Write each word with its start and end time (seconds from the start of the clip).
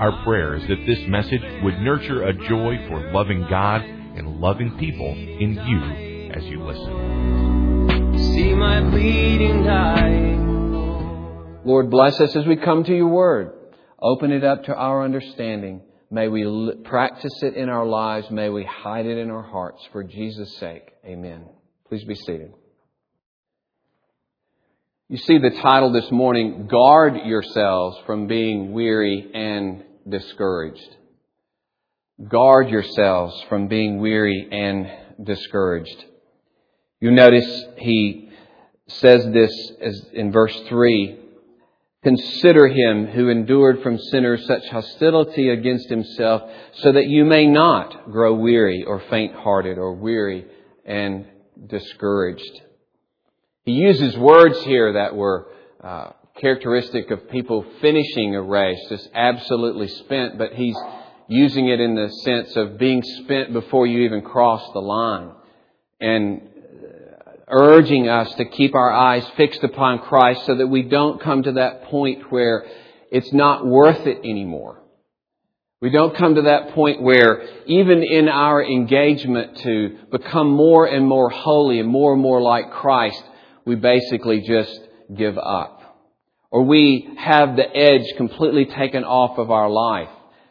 Our 0.00 0.24
prayer 0.24 0.54
is 0.54 0.66
that 0.66 0.86
this 0.86 1.06
message 1.08 1.42
would 1.62 1.78
nurture 1.80 2.22
a 2.22 2.32
joy 2.32 2.78
for 2.88 3.12
loving 3.12 3.46
God 3.50 3.82
and 3.82 4.40
loving 4.40 4.78
people 4.78 5.12
in 5.12 5.52
you 5.66 6.30
as 6.34 6.42
you 6.46 6.64
listen. 6.64 8.16
See 8.16 8.54
my 8.54 8.80
bleeding 8.80 9.62
dying. 9.62 10.40
Lord, 11.66 11.90
bless 11.90 12.18
us 12.18 12.34
as 12.34 12.46
we 12.46 12.56
come 12.56 12.82
to 12.84 12.96
your 12.96 13.08
word. 13.08 13.52
Open 14.00 14.32
it 14.32 14.42
up 14.42 14.64
to 14.64 14.74
our 14.74 15.04
understanding. 15.04 15.82
May 16.10 16.28
we 16.28 16.46
l- 16.46 16.76
practice 16.82 17.42
it 17.42 17.52
in 17.54 17.68
our 17.68 17.84
lives. 17.84 18.30
May 18.30 18.48
we 18.48 18.64
hide 18.64 19.04
it 19.04 19.18
in 19.18 19.30
our 19.30 19.42
hearts 19.42 19.86
for 19.92 20.02
Jesus' 20.02 20.56
sake. 20.56 20.92
Amen. 21.04 21.44
Please 21.90 22.04
be 22.04 22.14
seated. 22.14 22.54
You 25.10 25.18
see 25.18 25.36
the 25.36 25.50
title 25.60 25.92
this 25.92 26.10
morning, 26.10 26.68
Guard 26.68 27.16
Yourselves 27.26 27.98
from 28.06 28.28
Being 28.28 28.72
Weary 28.72 29.30
and 29.34 29.84
Discouraged. 30.08 30.96
Guard 32.28 32.68
yourselves 32.68 33.42
from 33.48 33.68
being 33.68 33.98
weary 33.98 34.48
and 34.50 35.26
discouraged. 35.26 36.04
You 37.00 37.10
notice 37.10 37.64
he 37.78 38.30
says 38.88 39.24
this 39.32 39.52
as 39.80 40.06
in 40.12 40.32
verse 40.32 40.58
3 40.68 41.20
Consider 42.02 42.66
him 42.68 43.06
who 43.08 43.28
endured 43.28 43.82
from 43.82 43.98
sinners 43.98 44.46
such 44.46 44.66
hostility 44.68 45.50
against 45.50 45.90
himself, 45.90 46.50
so 46.76 46.92
that 46.92 47.06
you 47.06 47.26
may 47.26 47.44
not 47.44 48.10
grow 48.10 48.32
weary 48.34 48.84
or 48.86 49.00
faint 49.10 49.34
hearted 49.34 49.76
or 49.76 49.92
weary 49.92 50.46
and 50.86 51.26
discouraged. 51.66 52.62
He 53.64 53.72
uses 53.72 54.16
words 54.16 54.62
here 54.62 54.94
that 54.94 55.14
were 55.14 55.48
uh, 55.84 56.12
characteristic 56.40 57.10
of 57.10 57.28
people 57.30 57.64
finishing 57.80 58.34
a 58.34 58.42
race, 58.42 58.80
just 58.88 59.08
absolutely 59.14 59.88
spent, 59.88 60.38
but 60.38 60.52
he's 60.54 60.76
using 61.28 61.68
it 61.68 61.80
in 61.80 61.94
the 61.94 62.08
sense 62.24 62.56
of 62.56 62.78
being 62.78 63.02
spent 63.02 63.52
before 63.52 63.86
you 63.86 64.00
even 64.00 64.22
cross 64.22 64.62
the 64.72 64.80
line. 64.80 65.30
And 66.00 66.42
urging 67.50 68.08
us 68.08 68.32
to 68.36 68.44
keep 68.44 68.74
our 68.74 68.92
eyes 68.92 69.26
fixed 69.36 69.62
upon 69.64 69.98
Christ 69.98 70.46
so 70.46 70.56
that 70.56 70.66
we 70.66 70.82
don't 70.82 71.20
come 71.20 71.42
to 71.42 71.52
that 71.52 71.84
point 71.84 72.30
where 72.30 72.64
it's 73.10 73.32
not 73.32 73.66
worth 73.66 74.06
it 74.06 74.18
anymore. 74.18 74.80
We 75.80 75.90
don't 75.90 76.14
come 76.14 76.36
to 76.36 76.42
that 76.42 76.74
point 76.74 77.02
where 77.02 77.42
even 77.66 78.02
in 78.02 78.28
our 78.28 78.62
engagement 78.62 79.56
to 79.58 79.98
become 80.10 80.50
more 80.50 80.86
and 80.86 81.06
more 81.06 81.30
holy 81.30 81.80
and 81.80 81.88
more 81.88 82.12
and 82.12 82.22
more 82.22 82.40
like 82.40 82.70
Christ, 82.70 83.22
we 83.64 83.74
basically 83.76 84.42
just 84.42 84.78
give 85.14 85.38
up. 85.38 85.79
Or 86.50 86.64
we 86.64 87.08
have 87.16 87.56
the 87.56 87.76
edge 87.76 88.04
completely 88.16 88.64
taken 88.66 89.04
off 89.04 89.38
of 89.38 89.50
our 89.50 89.70
life 89.70 90.08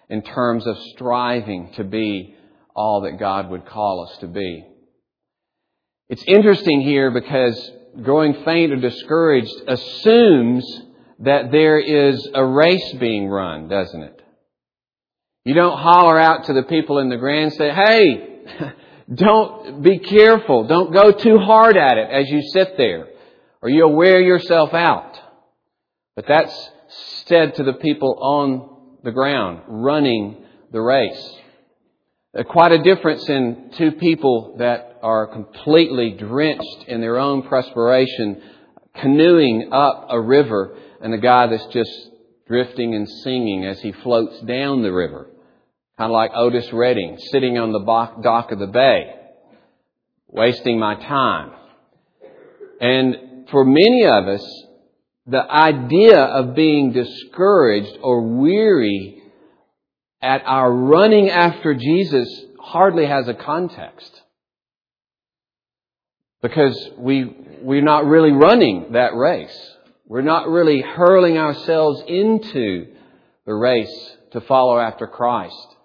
in 0.09 0.21
terms 0.21 0.65
of 0.65 0.77
striving 0.93 1.73
to 1.75 1.83
be 1.83 2.35
all 2.75 3.01
that 3.01 3.19
God 3.19 3.49
would 3.49 3.65
call 3.65 4.07
us 4.09 4.17
to 4.19 4.27
be. 4.27 4.65
It's 6.07 6.23
interesting 6.25 6.81
here 6.81 7.11
because 7.11 7.71
growing 8.01 8.43
faint 8.45 8.71
or 8.71 8.77
discouraged 8.77 9.53
assumes 9.67 10.65
that 11.19 11.51
there 11.51 11.79
is 11.79 12.27
a 12.33 12.45
race 12.45 12.93
being 12.99 13.27
run, 13.27 13.67
doesn't 13.67 14.01
it? 14.01 14.21
You 15.43 15.53
don't 15.53 15.77
holler 15.77 16.17
out 16.17 16.45
to 16.45 16.53
the 16.53 16.63
people 16.63 16.99
in 16.99 17.09
the 17.09 17.17
grand 17.17 17.53
say, 17.53 17.71
hey, 17.71 18.39
don't 19.13 19.81
be 19.81 19.99
careful. 19.99 20.67
Don't 20.67 20.93
go 20.93 21.11
too 21.11 21.37
hard 21.37 21.75
at 21.75 21.97
it 21.97 22.09
as 22.09 22.29
you 22.29 22.41
sit 22.53 22.77
there 22.77 23.07
or 23.61 23.69
you'll 23.69 23.95
wear 23.95 24.21
yourself 24.21 24.73
out. 24.73 25.19
But 26.19 26.27
that's 26.27 26.69
said 27.27 27.55
to 27.55 27.63
the 27.63 27.75
people 27.75 28.17
on 28.19 28.97
the 29.05 29.11
ground 29.13 29.61
running 29.69 30.43
the 30.69 30.81
race. 30.81 31.37
Uh, 32.37 32.43
quite 32.43 32.73
a 32.73 32.83
difference 32.83 33.29
in 33.29 33.71
two 33.77 33.93
people 33.93 34.57
that 34.59 34.97
are 35.01 35.27
completely 35.27 36.11
drenched 36.11 36.83
in 36.89 36.99
their 36.99 37.17
own 37.17 37.43
perspiration, 37.43 38.41
canoeing 38.97 39.69
up 39.71 40.07
a 40.09 40.19
river, 40.19 40.77
and 40.99 41.13
a 41.13 41.19
guy 41.19 41.47
that's 41.47 41.67
just 41.67 42.09
drifting 42.49 42.95
and 42.95 43.07
singing 43.23 43.63
as 43.63 43.79
he 43.79 43.93
floats 43.93 44.41
down 44.41 44.81
the 44.81 44.91
river. 44.91 45.29
Kind 45.97 46.11
of 46.11 46.15
like 46.15 46.31
Otis 46.35 46.73
Redding, 46.73 47.17
sitting 47.31 47.57
on 47.57 47.71
the 47.71 47.79
dock 48.21 48.51
of 48.51 48.59
the 48.59 48.67
bay, 48.67 49.15
wasting 50.27 50.79
my 50.79 50.95
time. 50.95 51.51
And 52.81 53.47
for 53.49 53.63
many 53.63 54.05
of 54.05 54.27
us, 54.27 54.65
the 55.29 55.43
idea 55.49 56.19
of 56.19 56.55
being 56.55 56.91
discouraged 56.91 57.97
or 58.01 58.21
weary 58.21 59.21
at 60.21 60.41
our 60.45 60.71
running 60.71 61.29
after 61.29 61.73
Jesus 61.73 62.27
hardly 62.59 63.05
has 63.05 63.27
a 63.27 63.33
context. 63.33 64.21
Because 66.41 66.89
we, 66.97 67.35
we're 67.61 67.83
not 67.83 68.05
really 68.05 68.31
running 68.31 68.93
that 68.93 69.13
race. 69.13 69.55
We're 70.07 70.21
not 70.21 70.47
really 70.47 70.81
hurling 70.81 71.37
ourselves 71.37 72.01
into 72.07 72.87
the 73.45 73.53
race 73.53 74.17
to 74.31 74.41
follow 74.41 74.79
after 74.79 75.05
Christ. 75.05 75.75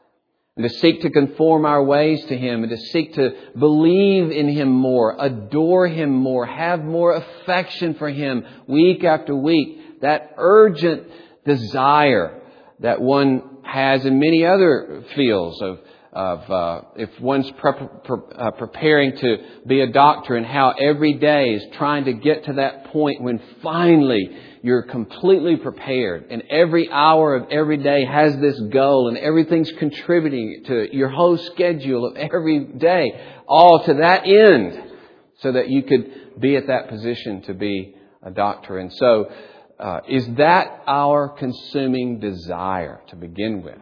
And 0.57 0.69
to 0.69 0.79
seek 0.79 1.03
to 1.03 1.11
conform 1.11 1.65
our 1.65 1.83
ways 1.83 2.25
to 2.27 2.37
Him 2.37 2.63
and 2.63 2.71
to 2.71 2.77
seek 2.77 3.15
to 3.15 3.33
believe 3.59 4.31
in 4.31 4.49
Him 4.49 4.71
more, 4.71 5.17
adore 5.19 5.89
Him 5.89 6.11
more, 6.11 6.47
have 6.47 6.85
more 6.85 7.17
affection 7.17 7.95
for 7.95 8.09
Him 8.09 8.45
week 8.69 9.03
after 9.03 9.35
week. 9.35 10.01
That 10.01 10.35
urgent 10.37 11.09
desire 11.45 12.41
that 12.81 13.01
one 13.01 13.43
has 13.65 14.05
in 14.05 14.21
many 14.21 14.45
other 14.45 15.05
fields 15.17 15.61
of, 15.61 15.81
of 16.15 16.49
uh, 16.49 16.81
if 16.97 17.11
one's 17.21 17.51
pre- 17.53 17.73
pre- 18.05 18.17
uh, 18.37 18.53
preparing 18.53 19.17
to 19.17 19.37
be 19.67 19.81
a 19.81 19.89
doctor 19.89 20.37
and 20.37 20.47
how 20.47 20.71
every 20.71 21.15
day 21.15 21.55
is 21.55 21.65
trying 21.77 22.05
to 22.05 22.13
get 22.13 22.45
to 22.45 22.53
that 22.55 22.87
point 22.87 23.21
when 23.21 23.41
finally 23.63 24.31
you're 24.63 24.85
completely 24.85 25.57
prepared 25.57 26.27
and 26.31 26.43
every 26.49 26.89
hour 26.91 27.35
of 27.35 27.51
every 27.51 27.79
day 27.79 28.05
has 28.05 28.37
this 28.39 28.59
goal 28.73 29.09
and 29.09 29.19
everything's 29.19 29.73
contributing 29.73 30.63
to 30.67 30.97
your 30.97 31.09
whole 31.09 31.37
schedule 31.37 32.07
of 32.07 32.17
every 32.17 32.61
day, 32.61 33.13
all 33.49 33.85
to 33.85 33.95
that 33.95 34.25
end 34.25 34.93
so 35.41 35.53
that 35.53 35.69
you 35.69 35.83
could 35.83 36.41
be 36.41 36.57
at 36.57 36.69
that 36.69 36.89
position 36.89 37.43
to 37.43 37.55
be 37.55 37.95
a 38.23 38.31
doctor. 38.31 38.79
And 38.79 38.93
so, 38.93 39.31
uh, 39.79 40.01
is 40.09 40.27
that 40.37 40.83
our 40.87 41.29
consuming 41.29 42.21
desire 42.21 43.01
to 43.09 43.17
begin 43.17 43.63
with? 43.63 43.79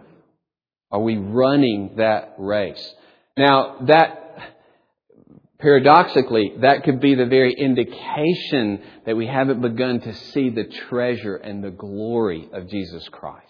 Are 0.92 1.00
we 1.00 1.16
running 1.16 1.94
that 1.97 2.34
race? 2.38 2.94
Now, 3.36 3.78
that 3.86 4.19
paradoxically, 5.58 6.53
that 6.60 6.84
could 6.84 7.00
be 7.00 7.14
the 7.14 7.25
very 7.25 7.54
indication 7.54 8.82
that 9.06 9.16
we 9.16 9.26
haven't 9.26 9.62
begun 9.62 10.00
to 10.00 10.14
see 10.14 10.50
the 10.50 10.64
treasure 10.88 11.36
and 11.36 11.64
the 11.64 11.70
glory 11.70 12.48
of 12.53 12.69
Jesus 12.69 13.08
Christ. 13.08 13.47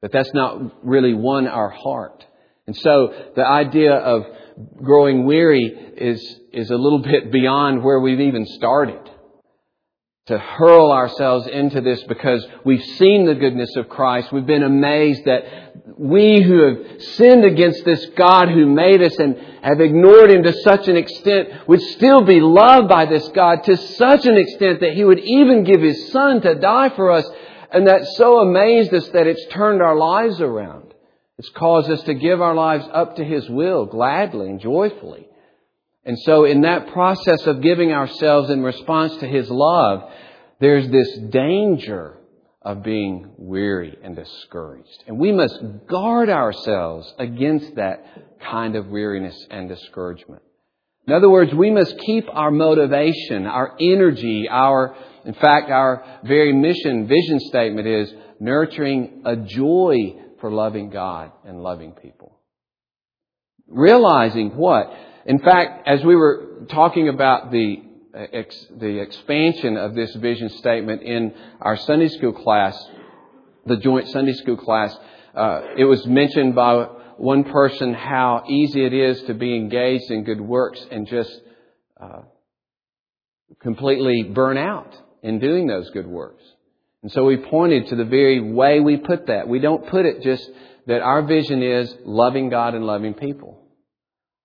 That 0.00 0.12
that's 0.12 0.32
not 0.32 0.84
really 0.84 1.12
won 1.12 1.46
our 1.46 1.68
heart. 1.68 2.24
And 2.66 2.76
so 2.76 3.12
the 3.36 3.46
idea 3.46 3.92
of 3.92 4.24
growing 4.82 5.26
weary 5.26 5.66
is, 5.66 6.40
is 6.52 6.70
a 6.70 6.76
little 6.76 7.00
bit 7.00 7.30
beyond 7.30 7.82
where 7.82 8.00
we've 8.00 8.20
even 8.20 8.46
started 8.46 9.10
to 10.26 10.38
hurl 10.38 10.92
ourselves 10.92 11.48
into 11.48 11.80
this 11.80 12.00
because 12.04 12.46
we've 12.64 12.84
seen 12.96 13.26
the 13.26 13.34
goodness 13.34 13.74
of 13.74 13.88
Christ. 13.88 14.32
We've 14.32 14.46
been 14.46 14.62
amazed 14.62 15.24
that 15.24 15.72
we 15.98 16.40
who 16.40 16.62
have 16.62 17.02
sinned 17.02 17.44
against 17.44 17.84
this 17.84 18.06
God 18.16 18.48
who 18.48 18.66
made 18.66 19.02
us 19.02 19.18
and 19.18 19.36
have 19.62 19.80
ignored 19.80 20.30
Him 20.30 20.44
to 20.44 20.52
such 20.62 20.86
an 20.86 20.96
extent 20.96 21.66
would 21.66 21.82
still 21.82 22.22
be 22.22 22.40
loved 22.40 22.88
by 22.88 23.06
this 23.06 23.26
God 23.28 23.64
to 23.64 23.76
such 23.76 24.24
an 24.24 24.36
extent 24.36 24.80
that 24.80 24.92
He 24.92 25.04
would 25.04 25.18
even 25.18 25.64
give 25.64 25.80
His 25.80 26.12
Son 26.12 26.40
to 26.42 26.54
die 26.54 26.90
for 26.90 27.10
us. 27.10 27.28
And 27.72 27.88
that 27.88 28.04
so 28.16 28.38
amazed 28.38 28.94
us 28.94 29.08
that 29.08 29.26
it's 29.26 29.46
turned 29.50 29.82
our 29.82 29.96
lives 29.96 30.40
around. 30.40 30.94
It's 31.38 31.48
caused 31.48 31.90
us 31.90 32.02
to 32.04 32.14
give 32.14 32.40
our 32.40 32.54
lives 32.54 32.86
up 32.92 33.16
to 33.16 33.24
His 33.24 33.48
will 33.50 33.86
gladly 33.86 34.50
and 34.50 34.60
joyfully. 34.60 35.26
And 36.04 36.18
so 36.20 36.44
in 36.44 36.62
that 36.62 36.88
process 36.88 37.46
of 37.46 37.60
giving 37.60 37.92
ourselves 37.92 38.50
in 38.50 38.62
response 38.62 39.16
to 39.18 39.26
His 39.26 39.48
love, 39.50 40.10
there's 40.60 40.88
this 40.88 41.18
danger 41.30 42.18
of 42.60 42.82
being 42.82 43.32
weary 43.38 43.98
and 44.02 44.14
discouraged. 44.14 45.02
And 45.06 45.18
we 45.18 45.32
must 45.32 45.60
guard 45.88 46.28
ourselves 46.28 47.12
against 47.18 47.74
that 47.76 48.04
kind 48.40 48.76
of 48.76 48.86
weariness 48.86 49.36
and 49.50 49.68
discouragement. 49.68 50.42
In 51.06 51.14
other 51.14 51.28
words, 51.28 51.52
we 51.52 51.70
must 51.70 51.98
keep 51.98 52.24
our 52.32 52.52
motivation, 52.52 53.46
our 53.46 53.76
energy, 53.80 54.48
our, 54.48 54.94
in 55.24 55.34
fact, 55.34 55.70
our 55.70 56.20
very 56.24 56.52
mission, 56.52 57.08
vision 57.08 57.40
statement 57.40 57.88
is 57.88 58.12
nurturing 58.38 59.22
a 59.24 59.36
joy 59.36 60.14
for 60.40 60.52
loving 60.52 60.90
God 60.90 61.32
and 61.44 61.60
loving 61.60 61.92
people. 61.92 62.38
Realizing 63.66 64.56
what? 64.56 64.92
In 65.26 65.38
fact, 65.38 65.86
as 65.86 66.04
we 66.04 66.16
were 66.16 66.66
talking 66.68 67.08
about 67.08 67.50
the 67.50 67.82
the 68.12 69.00
expansion 69.00 69.78
of 69.78 69.94
this 69.94 70.14
vision 70.16 70.50
statement 70.50 71.02
in 71.02 71.32
our 71.60 71.76
Sunday 71.76 72.08
school 72.08 72.32
class, 72.32 72.76
the 73.64 73.76
joint 73.76 74.08
Sunday 74.08 74.34
school 74.34 74.56
class, 74.58 74.94
uh, 75.34 75.62
it 75.78 75.84
was 75.84 76.06
mentioned 76.06 76.54
by 76.54 76.88
one 77.16 77.44
person 77.44 77.94
how 77.94 78.44
easy 78.48 78.84
it 78.84 78.92
is 78.92 79.22
to 79.22 79.34
be 79.34 79.54
engaged 79.56 80.10
in 80.10 80.24
good 80.24 80.40
works 80.40 80.84
and 80.90 81.06
just 81.06 81.40
uh, 81.98 82.22
completely 83.60 84.24
burn 84.24 84.58
out 84.58 84.94
in 85.22 85.38
doing 85.38 85.66
those 85.66 85.88
good 85.90 86.06
works. 86.06 86.42
And 87.02 87.10
so 87.12 87.24
we 87.24 87.36
pointed 87.38 87.88
to 87.88 87.96
the 87.96 88.04
very 88.04 88.40
way 88.40 88.80
we 88.80 88.96
put 88.98 89.28
that. 89.28 89.48
We 89.48 89.58
don't 89.58 89.86
put 89.86 90.04
it 90.04 90.22
just 90.22 90.48
that 90.86 91.00
our 91.00 91.22
vision 91.22 91.62
is 91.62 91.94
loving 92.04 92.50
God 92.50 92.74
and 92.74 92.84
loving 92.84 93.14
people. 93.14 93.61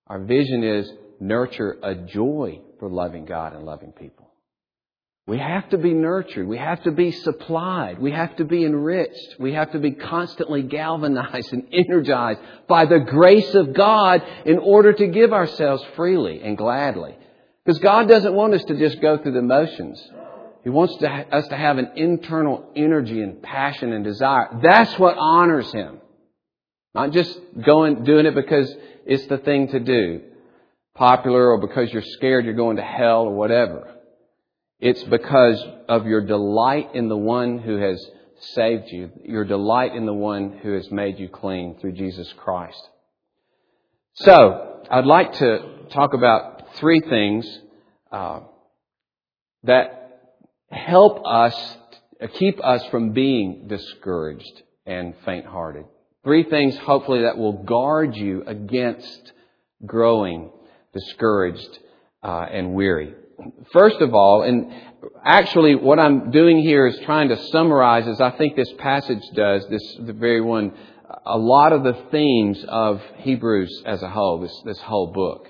Our 0.08 0.20
vision 0.20 0.64
is 0.64 0.90
nurture 1.20 1.76
a 1.82 1.94
joy 1.94 2.60
for 2.78 2.88
loving 2.88 3.24
God 3.24 3.54
and 3.54 3.64
loving 3.64 3.92
people. 3.92 4.28
We 5.26 5.38
have 5.38 5.68
to 5.70 5.78
be 5.78 5.92
nurtured. 5.92 6.48
We 6.48 6.56
have 6.56 6.82
to 6.84 6.90
be 6.90 7.12
supplied. 7.12 7.98
We 7.98 8.12
have 8.12 8.34
to 8.36 8.44
be 8.44 8.64
enriched. 8.64 9.36
We 9.38 9.52
have 9.52 9.72
to 9.72 9.78
be 9.78 9.90
constantly 9.90 10.62
galvanized 10.62 11.52
and 11.52 11.68
energized 11.72 12.40
by 12.66 12.86
the 12.86 13.00
grace 13.00 13.54
of 13.54 13.74
God 13.74 14.22
in 14.46 14.58
order 14.58 14.94
to 14.94 15.06
give 15.08 15.34
ourselves 15.34 15.84
freely 15.96 16.40
and 16.40 16.56
gladly. 16.56 17.14
Because 17.62 17.78
God 17.80 18.08
doesn't 18.08 18.32
want 18.32 18.54
us 18.54 18.64
to 18.64 18.78
just 18.78 19.02
go 19.02 19.18
through 19.18 19.32
the 19.32 19.42
motions. 19.42 20.02
He 20.64 20.70
wants 20.70 20.96
to, 20.96 21.10
us 21.10 21.46
to 21.48 21.56
have 21.56 21.76
an 21.76 21.90
internal 21.96 22.70
energy 22.74 23.20
and 23.20 23.42
passion 23.42 23.92
and 23.92 24.02
desire. 24.02 24.48
That's 24.62 24.98
what 24.98 25.16
honors 25.18 25.70
Him. 25.72 26.00
Not 26.94 27.12
just 27.12 27.38
going, 27.64 28.04
doing 28.04 28.26
it 28.26 28.34
because 28.34 28.72
it's 29.06 29.26
the 29.26 29.38
thing 29.38 29.68
to 29.68 29.80
do 29.80 30.22
popular 30.94 31.50
or 31.50 31.58
because 31.58 31.92
you're 31.92 32.02
scared 32.02 32.44
you're 32.44 32.54
going 32.54 32.76
to 32.76 32.82
hell 32.82 33.22
or 33.22 33.34
whatever. 33.34 33.94
It's 34.80 35.02
because 35.04 35.64
of 35.88 36.06
your 36.06 36.20
delight 36.20 36.94
in 36.94 37.08
the 37.08 37.16
one 37.16 37.58
who 37.58 37.76
has 37.76 38.04
saved 38.54 38.90
you, 38.90 39.10
your 39.24 39.44
delight 39.44 39.94
in 39.94 40.06
the 40.06 40.14
one 40.14 40.58
who 40.62 40.72
has 40.74 40.90
made 40.90 41.18
you 41.18 41.28
clean 41.28 41.78
through 41.80 41.92
Jesus 41.92 42.32
Christ. 42.36 42.80
So, 44.14 44.82
I'd 44.90 45.06
like 45.06 45.34
to 45.34 45.86
talk 45.90 46.14
about 46.14 46.74
three 46.74 47.00
things 47.00 47.46
uh, 48.10 48.40
that 49.64 50.20
help 50.70 51.22
us, 51.26 51.76
keep 52.34 52.62
us 52.64 52.84
from 52.86 53.12
being 53.12 53.66
discouraged 53.68 54.62
and 54.86 55.14
faint-hearted. 55.24 55.84
Three 56.28 56.44
things, 56.44 56.76
hopefully, 56.76 57.22
that 57.22 57.38
will 57.38 57.64
guard 57.64 58.14
you 58.14 58.44
against 58.46 59.32
growing 59.86 60.50
discouraged, 60.92 61.78
uh, 62.22 62.44
and 62.52 62.74
weary. 62.74 63.14
First 63.72 64.02
of 64.02 64.12
all, 64.12 64.42
and 64.42 64.70
actually 65.24 65.74
what 65.74 65.98
I'm 65.98 66.30
doing 66.30 66.58
here 66.58 66.86
is 66.86 66.98
trying 67.06 67.30
to 67.30 67.42
summarize, 67.46 68.06
as 68.06 68.20
I 68.20 68.32
think 68.32 68.56
this 68.56 68.70
passage 68.76 69.22
does, 69.34 69.66
this 69.70 69.96
the 70.00 70.12
very 70.12 70.42
one, 70.42 70.74
a 71.24 71.38
lot 71.38 71.72
of 71.72 71.82
the 71.82 71.94
themes 72.10 72.62
of 72.68 73.00
Hebrews 73.20 73.84
as 73.86 74.02
a 74.02 74.10
whole, 74.10 74.42
this, 74.42 74.62
this 74.66 74.80
whole 74.82 75.10
book. 75.10 75.48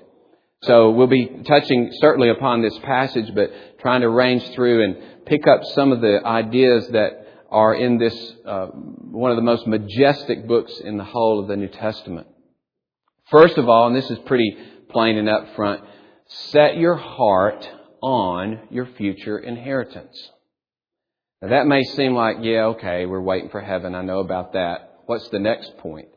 So 0.63 0.91
we'll 0.91 1.09
be 1.09 1.43
touching 1.45 1.91
certainly 2.01 2.31
upon 2.31 2.63
this 2.63 2.79
passage, 2.85 3.35
but 3.35 3.51
trying 3.81 4.03
to 4.03 4.11
range 4.11 4.49
through 4.51 4.85
and 4.85 5.27
pick 5.27 5.49
up 5.49 5.65
some 5.75 5.91
of 5.91 6.01
the 6.01 6.25
ideas 6.25 6.87
that 6.93 7.25
are 7.51 7.75
in 7.75 7.99
this, 7.99 8.33
uh, 8.45 8.67
one 8.67 9.31
of 9.31 9.37
the 9.37 9.43
most 9.43 9.67
majestic 9.67 10.47
books 10.47 10.79
in 10.81 10.99
the 10.99 11.05
whole 11.05 11.41
of 11.41 11.49
the 11.49 11.57
New 11.57 11.69
Testament. 11.69 12.27
First 13.31 13.59
of 13.59 13.69
all, 13.69 13.87
and 13.87 13.97
this 13.97 14.11
is 14.11 14.19
pretty 14.21 14.57
plain 14.91 15.17
and 15.17 15.29
up 15.29 15.55
front. 15.55 15.83
Set 16.27 16.77
your 16.77 16.97
heart 16.97 17.69
on 18.03 18.61
your 18.71 18.87
future 18.97 19.39
inheritance. 19.39 20.17
Now 21.41 21.49
that 21.49 21.67
may 21.67 21.83
seem 21.83 22.15
like, 22.15 22.39
yeah, 22.43 22.67
okay, 22.67 23.07
we're 23.07 23.21
waiting 23.21 23.51
for 23.51 23.61
heaven. 23.61 23.95
I 23.95 24.03
know 24.03 24.21
about 24.21 24.53
that. 24.55 25.01
What's 25.07 25.29
the 25.31 25.39
next 25.39 25.79
point? 25.79 26.09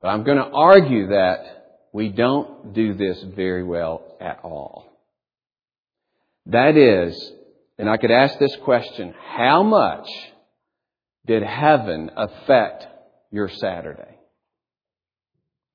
But 0.00 0.08
I'm 0.08 0.24
going 0.24 0.38
to 0.38 0.44
argue 0.44 1.08
that 1.08 1.58
we 1.92 2.08
don't 2.08 2.72
do 2.72 2.94
this 2.94 3.20
very 3.34 3.64
well 3.64 4.16
at 4.20 4.40
all. 4.44 4.86
That 6.46 6.76
is, 6.76 7.32
and 7.78 7.88
I 7.88 7.96
could 7.96 8.10
ask 8.10 8.38
this 8.38 8.54
question, 8.64 9.14
how 9.36 9.62
much 9.62 10.08
did 11.28 11.42
heaven 11.42 12.10
affect 12.16 12.86
your 13.30 13.48
Saturday? 13.48 14.16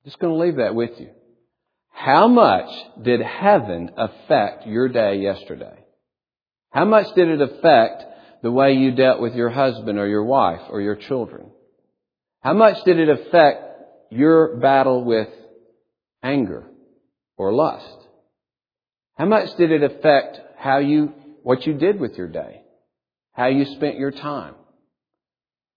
Just 0.04 0.18
going 0.18 0.34
to 0.34 0.38
leave 0.38 0.56
that 0.56 0.74
with 0.74 0.90
you. 0.98 1.10
How 1.90 2.26
much 2.28 2.68
did 3.02 3.20
heaven 3.20 3.90
affect 3.96 4.66
your 4.66 4.88
day 4.88 5.18
yesterday? 5.18 5.78
How 6.70 6.84
much 6.84 7.06
did 7.14 7.28
it 7.28 7.40
affect 7.40 8.02
the 8.42 8.50
way 8.50 8.72
you 8.74 8.90
dealt 8.90 9.20
with 9.20 9.34
your 9.34 9.48
husband 9.48 9.98
or 9.98 10.08
your 10.08 10.24
wife 10.24 10.60
or 10.68 10.80
your 10.80 10.96
children? 10.96 11.50
How 12.40 12.52
much 12.52 12.84
did 12.84 12.98
it 12.98 13.08
affect 13.08 13.62
your 14.10 14.56
battle 14.56 15.04
with 15.04 15.28
anger 16.22 16.66
or 17.36 17.54
lust? 17.54 17.96
How 19.16 19.26
much 19.26 19.56
did 19.56 19.70
it 19.70 19.84
affect 19.84 20.40
how 20.58 20.78
you, 20.78 21.12
what 21.44 21.64
you 21.64 21.74
did 21.74 22.00
with 22.00 22.18
your 22.18 22.28
day? 22.28 22.62
How 23.32 23.46
you 23.46 23.64
spent 23.76 23.98
your 23.98 24.10
time? 24.10 24.56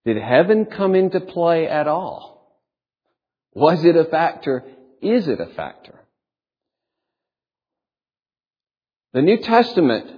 Did 0.08 0.16
heaven 0.16 0.68
come 0.68 0.96
into 0.96 1.20
play 1.20 1.68
at 1.68 1.86
all? 1.86 2.58
Was 3.54 3.84
it 3.84 3.98
a 3.98 4.06
factor? 4.06 4.64
Is 5.02 5.28
it 5.28 5.42
a 5.42 5.48
factor? 5.48 6.00
The 9.12 9.22
New 9.22 9.40
Testament 9.40 10.10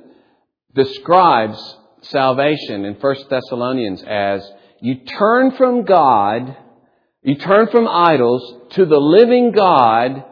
describes 0.76 1.58
salvation 2.02 2.86
in 2.86 2.98
1 3.02 3.16
Thessalonians 3.32 4.04
as 4.08 4.48
you 4.80 5.06
turn 5.06 5.54
from 5.58 5.86
God, 5.86 6.56
you 7.24 7.38
turn 7.38 7.66
from 7.70 7.88
idols 7.88 8.70
to 8.74 8.86
the 8.86 9.00
living 9.00 9.54
God 9.54 10.24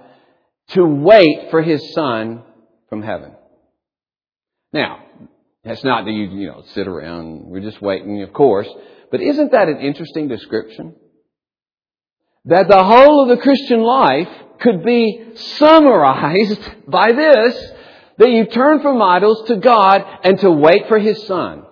to 0.70 0.86
wait 0.86 1.50
for 1.50 1.64
His 1.64 1.96
Son 1.96 2.44
from 2.90 3.02
heaven. 3.02 3.32
Now, 4.72 5.00
that's 5.64 5.84
not 5.84 6.06
that 6.06 6.12
you, 6.12 6.26
you 6.26 6.48
know, 6.48 6.64
sit 6.76 6.88
around, 6.88 7.46
we're 7.48 7.62
just 7.62 7.82
waiting, 7.82 8.22
of 8.22 8.32
course, 8.34 8.70
but 9.12 9.22
isn't 9.22 9.52
that 9.52 9.70
an 9.70 9.80
interesting 9.80 10.28
description? 10.28 10.96
That 12.46 12.68
the 12.68 12.84
whole 12.84 13.24
of 13.24 13.30
the 13.30 13.42
Christian 13.42 13.82
life 13.82 14.30
could 14.60 14.84
be 14.84 15.32
summarized 15.36 16.62
by 16.88 17.12
this 17.12 17.72
that 18.18 18.32
you 18.32 18.46
turn 18.46 18.82
from 18.82 19.02
idols 19.02 19.48
to 19.48 19.58
God 19.58 20.04
and 20.24 20.40
to 20.40 20.50
wait 20.50 20.88
for 20.88 20.98
His 20.98 21.26
Son. 21.28 21.64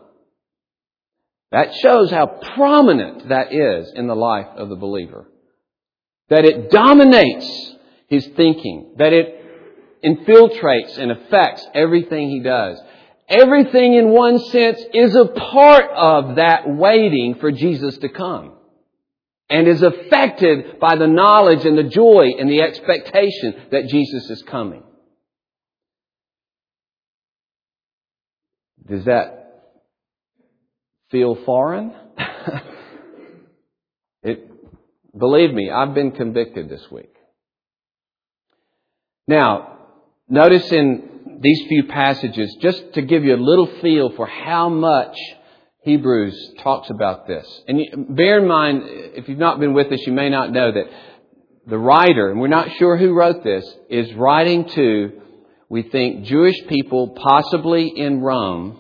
That 1.52 1.74
shows 1.76 2.12
how 2.12 2.28
prominent 2.56 3.30
that 3.30 3.54
is 3.54 3.92
in 3.96 4.08
the 4.08 4.16
life 4.16 4.48
of 4.58 4.70
the 4.70 4.76
believer. 4.76 5.30
That 6.30 6.44
it 6.44 6.70
dominates 6.70 7.76
his 8.08 8.28
thinking. 8.36 8.96
That 8.98 9.14
it 9.14 9.42
infiltrates 10.04 10.98
and 10.98 11.12
affects 11.12 11.66
everything 11.74 12.30
he 12.30 12.42
does. 12.42 12.80
Everything 13.28 13.96
in 13.96 14.10
one 14.10 14.38
sense 14.38 14.80
is 14.94 15.16
a 15.16 15.26
part 15.26 15.90
of 15.92 16.36
that 16.36 16.68
waiting 16.68 17.36
for 17.40 17.52
Jesus 17.52 17.98
to 18.00 18.10
come. 18.10 18.54
And 19.50 19.68
is 19.68 19.84
affected 19.84 20.80
by 20.80 20.96
the 20.96 21.08
knowledge 21.08 21.66
and 21.66 21.78
the 21.78 21.84
joy 21.84 22.32
and 22.40 22.50
the 22.50 22.62
expectation 22.62 23.56
that 23.72 23.88
Jesus 23.88 24.30
is 24.30 24.42
coming. 24.44 24.84
Does 28.88 29.06
that 29.06 29.46
feel 31.12 31.36
foreign? 31.46 31.94
it, 34.24 34.52
believe 35.18 35.54
me, 35.54 35.72
I've 35.72 35.94
been 35.94 36.12
convicted 36.12 36.70
this 36.70 36.86
week. 36.92 37.14
Now, 39.28 39.80
notice 40.30 40.72
in 40.72 41.15
these 41.40 41.62
few 41.68 41.86
passages, 41.86 42.56
just 42.62 42.94
to 42.94 43.02
give 43.02 43.24
you 43.24 43.36
a 43.36 43.38
little 43.38 43.68
feel 43.82 44.12
for 44.16 44.28
how 44.28 44.70
much 44.70 45.18
Hebrews 45.84 46.56
talks 46.64 46.90
about 46.90 47.28
this. 47.28 47.48
And 47.68 48.16
bear 48.16 48.40
in 48.40 48.48
mind, 48.48 48.84
if 48.86 49.30
you've 49.30 49.38
not 49.38 49.60
been 49.60 49.74
with 49.74 49.92
us, 49.92 50.00
you 50.06 50.14
may 50.14 50.30
not 50.30 50.52
know 50.52 50.72
that 50.72 50.86
the 51.68 51.78
writer, 51.78 52.32
and 52.32 52.40
we're 52.40 52.48
not 52.48 52.72
sure 52.78 52.98
who 52.98 53.14
wrote 53.14 53.44
this, 53.44 53.66
is 53.90 54.14
writing 54.14 54.68
to 54.70 55.22
we 55.70 55.84
think 55.84 56.26
Jewish 56.26 56.56
people, 56.68 57.10
possibly 57.10 57.88
in 57.88 58.22
Rome, 58.22 58.80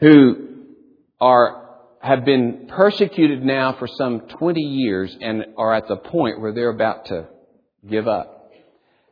who 0.00 0.48
are 1.20 1.62
have 2.00 2.24
been 2.24 2.66
persecuted 2.68 3.42
now 3.42 3.74
for 3.78 3.88
some 3.88 4.20
20 4.38 4.60
years 4.60 5.16
and 5.22 5.46
are 5.56 5.74
at 5.74 5.88
the 5.88 5.96
point 5.96 6.38
where 6.38 6.52
they're 6.52 6.68
about 6.68 7.06
to 7.06 7.26
give 7.88 8.06
up. 8.06 8.33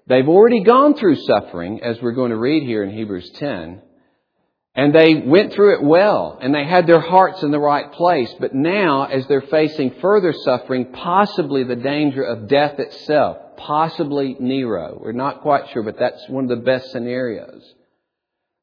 They've 0.07 0.29
already 0.29 0.63
gone 0.65 0.95
through 0.95 1.17
suffering, 1.17 1.81
as 1.83 2.01
we're 2.03 2.13
going 2.13 2.31
to 2.31 2.37
read 2.37 2.65
here 2.65 2.83
in 2.83 2.91
Hebrews 2.91 3.31
10, 3.37 3.81
and 4.75 4.95
they 4.95 5.15
went 5.15 5.53
through 5.53 5.75
it 5.75 5.83
well, 5.83 6.39
and 6.41 6.55
they 6.55 6.65
had 6.65 6.87
their 6.87 7.01
hearts 7.01 7.43
in 7.43 7.51
the 7.51 7.61
right 7.61 7.93
place. 7.93 8.35
But 8.41 8.55
now, 8.55 9.05
as 9.05 9.27
they're 9.27 9.43
facing 9.43 9.97
further 10.01 10.33
suffering, 10.33 10.93
possibly 10.93 11.63
the 11.65 11.77
danger 11.77 12.23
of 12.23 12.49
death 12.49 12.79
itself, 12.79 13.37
possibly 13.59 14.37
Nero, 14.41 14.99
we're 15.01 15.13
not 15.13 15.43
quite 15.43 15.69
sure, 15.71 15.83
but 15.83 15.99
that's 15.99 16.29
one 16.29 16.45
of 16.45 16.51
the 16.51 16.65
best 16.65 16.91
scenarios, 16.91 17.63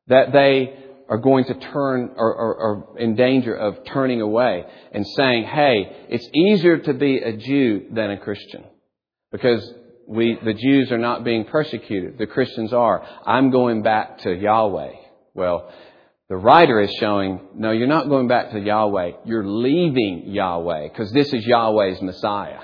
that 0.07 0.33
they 0.33 0.85
are 1.07 1.19
going 1.19 1.45
to 1.45 1.53
turn 1.55 2.11
or, 2.17 2.35
or, 2.35 2.97
in 2.99 3.15
danger 3.15 3.55
of 3.55 3.83
turning 3.85 4.21
away 4.21 4.63
and 4.91 5.05
saying, 5.15 5.45
hey, 5.45 6.05
it's 6.09 6.27
easier 6.33 6.77
to 6.79 6.93
be 6.93 7.17
a 7.17 7.35
Jew 7.35 7.87
than 7.91 8.11
a 8.11 8.17
Christian. 8.17 8.63
Because 9.31 9.73
we, 10.09 10.39
the 10.43 10.55
Jews 10.55 10.91
are 10.91 10.97
not 10.97 11.23
being 11.23 11.45
persecuted. 11.45 12.17
The 12.17 12.25
Christians 12.25 12.73
are. 12.73 13.05
I'm 13.27 13.51
going 13.51 13.83
back 13.83 14.17
to 14.19 14.33
Yahweh. 14.33 14.93
Well, 15.35 15.71
the 16.29 16.35
writer 16.35 16.81
is 16.81 16.91
showing, 16.99 17.39
no, 17.55 17.69
you're 17.69 17.87
not 17.87 18.09
going 18.09 18.27
back 18.27 18.51
to 18.51 18.59
Yahweh. 18.59 19.11
You're 19.25 19.47
leaving 19.47 20.23
Yahweh 20.25 20.89
because 20.89 21.11
this 21.11 21.31
is 21.31 21.45
Yahweh's 21.45 22.01
Messiah. 22.01 22.61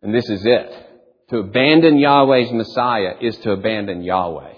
And 0.00 0.14
this 0.14 0.30
is 0.30 0.46
it. 0.46 0.86
To 1.30 1.38
abandon 1.38 1.98
Yahweh's 1.98 2.52
Messiah 2.52 3.14
is 3.20 3.36
to 3.38 3.50
abandon 3.50 4.02
Yahweh. 4.02 4.54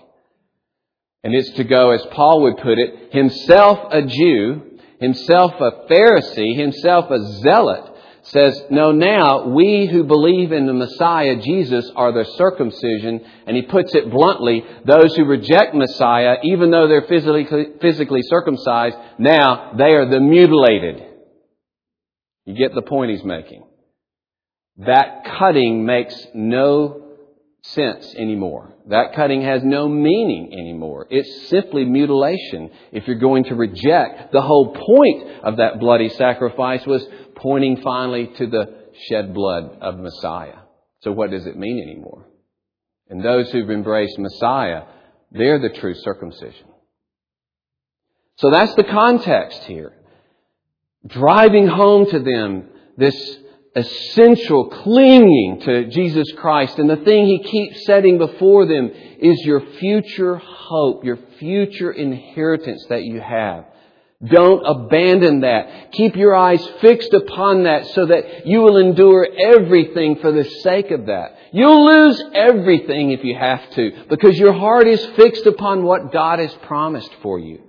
And 1.24 1.34
it's 1.34 1.52
to 1.52 1.64
go, 1.64 1.92
as 1.92 2.04
Paul 2.10 2.42
would 2.42 2.58
put 2.58 2.78
it, 2.78 3.12
himself 3.14 3.90
a 3.90 4.02
Jew, 4.02 4.78
himself 5.00 5.52
a 5.60 5.90
Pharisee, 5.90 6.56
himself 6.56 7.10
a 7.10 7.24
zealot, 7.40 7.91
says, 8.22 8.62
No, 8.70 8.92
now 8.92 9.48
we 9.48 9.86
who 9.86 10.04
believe 10.04 10.52
in 10.52 10.66
the 10.66 10.72
Messiah, 10.72 11.36
Jesus, 11.36 11.90
are 11.96 12.12
the 12.12 12.24
circumcision. 12.36 13.20
And 13.46 13.56
he 13.56 13.62
puts 13.62 13.94
it 13.94 14.10
bluntly, 14.10 14.64
those 14.84 15.14
who 15.16 15.24
reject 15.24 15.74
Messiah, 15.74 16.36
even 16.44 16.70
though 16.70 16.88
they're 16.88 17.02
physically, 17.02 17.46
physically 17.80 18.22
circumcised, 18.22 18.96
now 19.18 19.72
they 19.76 19.94
are 19.94 20.08
the 20.08 20.20
mutilated. 20.20 21.02
You 22.46 22.54
get 22.54 22.74
the 22.74 22.82
point 22.82 23.10
he's 23.10 23.24
making. 23.24 23.64
That 24.78 25.24
cutting 25.38 25.84
makes 25.84 26.26
no 26.34 27.02
sense 27.62 28.14
anymore. 28.16 28.74
That 28.88 29.14
cutting 29.14 29.42
has 29.42 29.62
no 29.62 29.88
meaning 29.88 30.52
anymore. 30.52 31.06
It's 31.08 31.48
simply 31.48 31.84
mutilation. 31.84 32.70
If 32.90 33.06
you're 33.06 33.18
going 33.18 33.44
to 33.44 33.54
reject, 33.54 34.32
the 34.32 34.42
whole 34.42 34.74
point 34.74 35.44
of 35.44 35.58
that 35.58 35.78
bloody 35.78 36.08
sacrifice 36.08 36.84
was 36.84 37.06
pointing 37.36 37.80
finally 37.82 38.28
to 38.38 38.46
the 38.46 38.82
shed 39.08 39.34
blood 39.34 39.78
of 39.80 39.98
Messiah. 39.98 40.58
So 41.00 41.12
what 41.12 41.30
does 41.30 41.46
it 41.46 41.56
mean 41.56 41.82
anymore? 41.82 42.26
And 43.08 43.24
those 43.24 43.50
who've 43.50 43.70
embraced 43.70 44.18
Messiah, 44.18 44.82
they're 45.30 45.58
the 45.58 45.70
true 45.70 45.94
circumcision. 45.94 46.66
So 48.36 48.50
that's 48.50 48.74
the 48.74 48.84
context 48.84 49.64
here. 49.64 49.92
Driving 51.06 51.66
home 51.66 52.08
to 52.10 52.18
them 52.20 52.68
this 52.96 53.38
essential 53.74 54.68
clinging 54.68 55.60
to 55.64 55.86
Jesus 55.86 56.30
Christ. 56.36 56.78
And 56.78 56.88
the 56.88 56.96
thing 56.96 57.26
He 57.26 57.42
keeps 57.42 57.84
setting 57.86 58.18
before 58.18 58.66
them 58.66 58.90
is 59.18 59.40
your 59.44 59.60
future 59.78 60.36
hope, 60.36 61.04
your 61.04 61.18
future 61.38 61.90
inheritance 61.90 62.84
that 62.88 63.04
you 63.04 63.20
have. 63.20 63.64
Don't 64.24 64.64
abandon 64.64 65.40
that. 65.40 65.90
Keep 65.92 66.14
your 66.14 66.34
eyes 66.34 66.64
fixed 66.80 67.12
upon 67.12 67.64
that 67.64 67.86
so 67.88 68.06
that 68.06 68.46
you 68.46 68.60
will 68.60 68.76
endure 68.76 69.26
everything 69.26 70.16
for 70.16 70.30
the 70.30 70.44
sake 70.62 70.92
of 70.92 71.06
that. 71.06 71.36
You'll 71.52 71.84
lose 71.84 72.22
everything 72.32 73.10
if 73.10 73.24
you 73.24 73.36
have 73.36 73.68
to 73.72 74.04
because 74.08 74.38
your 74.38 74.52
heart 74.52 74.86
is 74.86 75.04
fixed 75.16 75.46
upon 75.46 75.82
what 75.82 76.12
God 76.12 76.38
has 76.38 76.54
promised 76.62 77.10
for 77.20 77.38
you. 77.38 77.62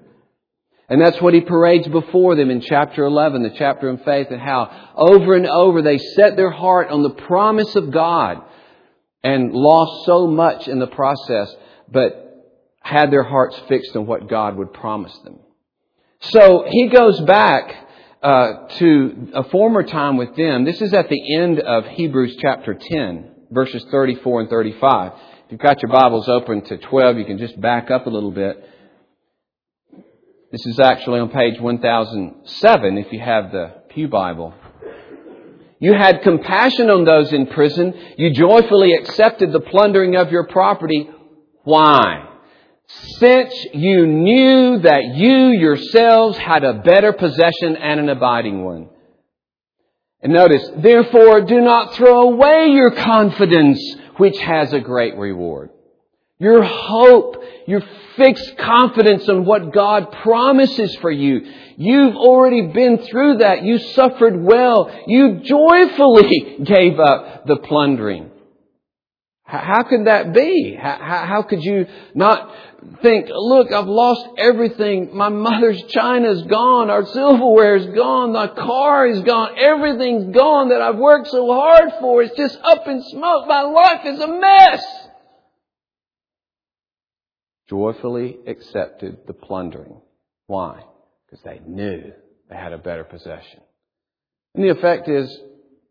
And 0.89 1.01
that's 1.01 1.19
what 1.21 1.33
he 1.33 1.41
parades 1.41 1.87
before 1.87 2.35
them 2.35 2.51
in 2.51 2.61
chapter 2.61 3.03
11, 3.03 3.41
the 3.41 3.55
chapter 3.57 3.89
of 3.89 4.03
faith, 4.03 4.27
and 4.29 4.39
how 4.39 4.91
over 4.95 5.33
and 5.33 5.47
over 5.47 5.81
they 5.81 5.97
set 5.97 6.35
their 6.35 6.51
heart 6.51 6.89
on 6.89 7.01
the 7.01 7.09
promise 7.09 7.75
of 7.75 7.89
God 7.89 8.43
and 9.23 9.53
lost 9.53 10.05
so 10.05 10.27
much 10.27 10.67
in 10.67 10.77
the 10.77 10.87
process, 10.87 11.55
but 11.89 12.53
had 12.81 13.11
their 13.11 13.23
hearts 13.23 13.59
fixed 13.67 13.95
on 13.95 14.05
what 14.05 14.29
God 14.29 14.57
would 14.57 14.73
promise 14.73 15.17
them. 15.23 15.39
So 16.31 16.65
he 16.69 16.87
goes 16.87 17.19
back 17.21 17.75
uh, 18.21 18.67
to 18.77 19.27
a 19.33 19.43
former 19.45 19.83
time 19.83 20.15
with 20.15 20.35
them. 20.37 20.63
This 20.63 20.81
is 20.81 20.93
at 20.93 21.09
the 21.09 21.35
end 21.35 21.59
of 21.59 21.85
Hebrews 21.85 22.37
chapter 22.39 22.73
10, 22.73 23.31
verses 23.51 23.85
34 23.91 24.41
and 24.41 24.49
35. 24.49 25.11
If 25.11 25.51
you've 25.51 25.59
got 25.59 25.81
your 25.81 25.91
Bibles 25.91 26.29
open 26.29 26.61
to 26.63 26.77
12, 26.77 27.17
you 27.17 27.25
can 27.25 27.37
just 27.37 27.59
back 27.59 27.91
up 27.91 28.07
a 28.07 28.09
little 28.09 28.31
bit. 28.31 28.69
This 30.51 30.65
is 30.65 30.79
actually 30.79 31.19
on 31.19 31.29
page 31.29 31.59
1007 31.59 32.97
if 32.97 33.11
you 33.11 33.19
have 33.19 33.51
the 33.51 33.73
Pew 33.89 34.07
Bible. 34.07 34.53
You 35.79 35.93
had 35.93 36.21
compassion 36.21 36.89
on 36.89 37.03
those 37.03 37.33
in 37.33 37.47
prison. 37.47 37.93
You 38.17 38.31
joyfully 38.31 38.93
accepted 38.93 39.51
the 39.51 39.59
plundering 39.59 40.15
of 40.15 40.31
your 40.31 40.47
property. 40.47 41.09
Why? 41.63 42.32
Since 42.87 43.53
you 43.73 44.05
knew 44.05 44.79
that 44.79 45.15
you 45.15 45.51
yourselves 45.51 46.37
had 46.37 46.63
a 46.63 46.75
better 46.75 47.13
possession 47.13 47.75
and 47.77 47.99
an 47.99 48.09
abiding 48.09 48.63
one. 48.63 48.89
And 50.21 50.33
notice, 50.33 50.69
therefore 50.77 51.41
do 51.41 51.61
not 51.61 51.95
throw 51.95 52.21
away 52.21 52.67
your 52.69 52.91
confidence, 52.91 53.79
which 54.17 54.37
has 54.39 54.71
a 54.73 54.79
great 54.79 55.17
reward. 55.17 55.69
Your 56.39 56.63
hope, 56.63 57.37
your 57.67 57.81
fixed 58.17 58.57
confidence 58.57 59.27
in 59.27 59.45
what 59.45 59.73
God 59.73 60.11
promises 60.23 60.95
for 60.97 61.11
you. 61.11 61.41
You've 61.77 62.15
already 62.15 62.67
been 62.67 62.99
through 62.99 63.37
that. 63.37 63.63
You 63.63 63.77
suffered 63.79 64.41
well. 64.41 64.91
You 65.07 65.41
joyfully 65.43 66.57
gave 66.63 66.99
up 66.99 67.45
the 67.45 67.57
plundering. 67.57 68.29
How 69.61 69.83
could 69.83 70.07
that 70.07 70.33
be? 70.33 70.75
How 70.79 71.43
could 71.47 71.63
you 71.63 71.85
not 72.15 72.51
think, 73.03 73.27
look, 73.29 73.71
I've 73.71 73.87
lost 73.87 74.27
everything. 74.37 75.15
My 75.15 75.29
mother's 75.29 75.81
china's 75.83 76.41
gone. 76.43 76.89
Our 76.89 77.05
silverware's 77.05 77.85
gone. 77.95 78.33
The 78.33 78.47
car 78.47 79.05
is 79.05 79.21
gone. 79.21 79.57
Everything's 79.57 80.35
gone 80.35 80.69
that 80.69 80.81
I've 80.81 80.97
worked 80.97 81.27
so 81.27 81.45
hard 81.53 81.91
for. 81.99 82.23
It's 82.23 82.35
just 82.35 82.57
up 82.63 82.87
in 82.87 83.03
smoke. 83.03 83.47
My 83.47 83.61
life 83.61 84.05
is 84.05 84.19
a 84.19 84.27
mess 84.27 84.83
joyfully 87.69 88.37
accepted 88.47 89.17
the 89.27 89.33
plundering. 89.33 90.01
Why? 90.47 90.83
Because 91.25 91.43
they 91.43 91.59
knew 91.65 92.11
they 92.49 92.55
had 92.55 92.73
a 92.73 92.77
better 92.77 93.03
possession. 93.03 93.61
And 94.55 94.63
the 94.63 94.71
effect 94.71 95.07
is, 95.07 95.35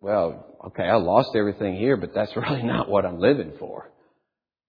well, 0.03 0.45
okay, 0.67 0.83
I 0.83 0.97
lost 0.97 1.31
everything 1.37 1.77
here, 1.77 1.97
but 1.97 2.13
that's 2.13 2.37
really 2.37 2.63
not 2.63 2.91
what 2.91 3.07
I'm 3.07 3.19
living 3.19 3.53
for. 3.59 3.91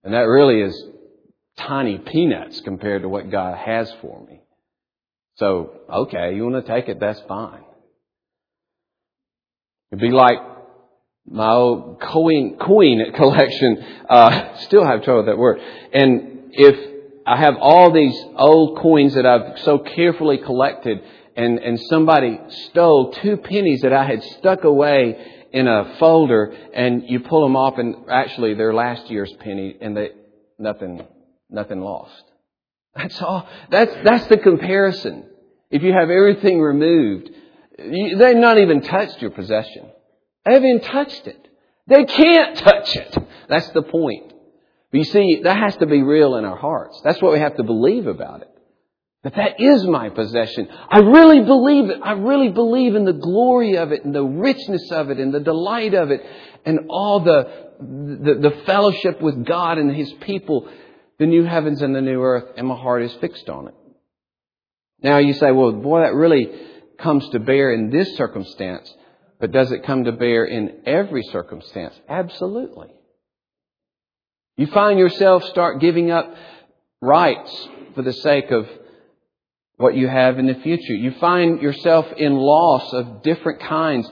And 0.03 0.13
that 0.13 0.27
really 0.27 0.61
is 0.61 0.83
tiny 1.57 1.97
peanuts 1.97 2.61
compared 2.61 3.01
to 3.01 3.09
what 3.09 3.29
God 3.29 3.57
has 3.57 3.91
for 4.01 4.23
me. 4.25 4.41
So, 5.37 5.71
okay, 5.91 6.35
you 6.35 6.43
want 6.45 6.65
to 6.65 6.71
take 6.71 6.87
it, 6.87 6.99
that's 6.99 7.19
fine. 7.27 7.63
It'd 9.91 10.01
be 10.01 10.11
like 10.11 10.37
my 11.27 11.49
old 11.49 11.99
coin, 11.99 12.57
coin 12.57 13.11
collection, 13.15 13.83
uh, 14.09 14.57
still 14.57 14.85
have 14.85 15.03
trouble 15.03 15.21
with 15.21 15.27
that 15.27 15.37
word. 15.37 15.59
And 15.93 16.51
if 16.51 16.75
I 17.25 17.37
have 17.37 17.55
all 17.59 17.91
these 17.91 18.15
old 18.35 18.79
coins 18.79 19.15
that 19.15 19.25
I've 19.25 19.59
so 19.59 19.79
carefully 19.79 20.37
collected, 20.37 21.01
and, 21.35 21.59
and 21.59 21.79
somebody 21.89 22.39
stole 22.69 23.11
two 23.13 23.37
pennies 23.37 23.81
that 23.81 23.93
I 23.93 24.05
had 24.05 24.23
stuck 24.23 24.63
away 24.63 25.47
in 25.51 25.67
a 25.67 25.95
folder, 25.99 26.55
and 26.73 27.03
you 27.07 27.19
pull 27.19 27.43
them 27.43 27.55
off, 27.55 27.77
and 27.77 28.09
actually 28.09 28.55
they're 28.55 28.73
last 28.73 29.09
year's 29.09 29.31
penny, 29.39 29.75
and 29.79 29.95
they, 29.95 30.09
nothing, 30.57 31.05
nothing 31.49 31.81
lost. 31.81 32.23
That's 32.95 33.21
all. 33.21 33.47
That's, 33.69 33.93
that's 34.03 34.27
the 34.27 34.37
comparison. 34.37 35.25
If 35.69 35.83
you 35.83 35.93
have 35.93 36.09
everything 36.09 36.59
removed, 36.59 37.29
you, 37.79 38.17
they've 38.17 38.35
not 38.35 38.57
even 38.57 38.81
touched 38.81 39.21
your 39.21 39.31
possession. 39.31 39.89
They 40.45 40.53
haven't 40.53 40.69
even 40.69 40.81
touched 40.81 41.27
it. 41.27 41.47
They 41.87 42.05
can't 42.05 42.57
touch 42.57 42.95
it. 42.95 43.17
That's 43.49 43.69
the 43.69 43.81
point. 43.81 44.33
But 44.91 44.97
you 44.97 45.03
see, 45.03 45.41
that 45.43 45.57
has 45.57 45.75
to 45.77 45.85
be 45.85 46.03
real 46.03 46.35
in 46.35 46.45
our 46.45 46.55
hearts. 46.55 47.01
That's 47.03 47.21
what 47.21 47.33
we 47.33 47.39
have 47.39 47.57
to 47.57 47.63
believe 47.63 48.07
about 48.07 48.41
it. 48.41 48.49
That 49.23 49.35
that 49.35 49.59
is 49.59 49.85
my 49.87 50.09
possession. 50.09 50.67
I 50.89 50.99
really 50.99 51.41
believe 51.41 51.89
it. 51.89 51.99
I 52.03 52.11
really 52.11 52.49
believe 52.49 52.95
in 52.95 53.05
the 53.05 53.13
glory 53.13 53.77
of 53.77 53.93
it 53.93 54.03
and 54.03 54.13
the 54.13 54.23
richness 54.23 54.91
of 54.91 55.09
it 55.09 55.17
and 55.17 55.33
the 55.33 55.39
delight 55.39 55.93
of 55.93 56.11
it 56.11 56.21
and 56.65 56.87
all 56.89 57.21
the, 57.21 57.71
the, 57.79 58.49
the 58.49 58.63
fellowship 58.65 59.21
with 59.21 59.45
God 59.45 59.77
and 59.77 59.95
His 59.95 60.11
people, 60.21 60.69
the 61.19 61.25
new 61.25 61.45
heavens 61.45 61.81
and 61.81 61.95
the 61.95 62.01
new 62.01 62.21
earth, 62.21 62.53
and 62.57 62.67
my 62.67 62.75
heart 62.75 63.03
is 63.03 63.13
fixed 63.21 63.47
on 63.47 63.69
it. 63.69 63.73
Now 65.01 65.19
you 65.19 65.33
say, 65.33 65.51
well, 65.51 65.71
boy, 65.71 66.01
that 66.01 66.13
really 66.13 66.49
comes 66.99 67.27
to 67.29 67.39
bear 67.39 67.73
in 67.73 67.89
this 67.91 68.17
circumstance, 68.17 68.93
but 69.39 69.51
does 69.51 69.71
it 69.71 69.85
come 69.85 70.03
to 70.03 70.11
bear 70.11 70.43
in 70.43 70.81
every 70.85 71.23
circumstance? 71.23 71.97
Absolutely. 72.09 72.87
You 74.57 74.67
find 74.67 74.99
yourself 74.99 75.45
start 75.45 75.79
giving 75.79 76.11
up 76.11 76.35
rights 77.01 77.67
for 77.95 78.01
the 78.01 78.13
sake 78.13 78.51
of 78.51 78.67
what 79.83 79.97
you 79.97 80.07
have 80.07 80.39
in 80.39 80.47
the 80.47 80.55
future. 80.55 80.93
You 80.93 81.11
find 81.19 81.61
yourself 81.61 82.05
in 82.15 82.33
loss 82.35 82.93
of 82.93 83.21
different 83.21 83.59
kinds. 83.59 84.09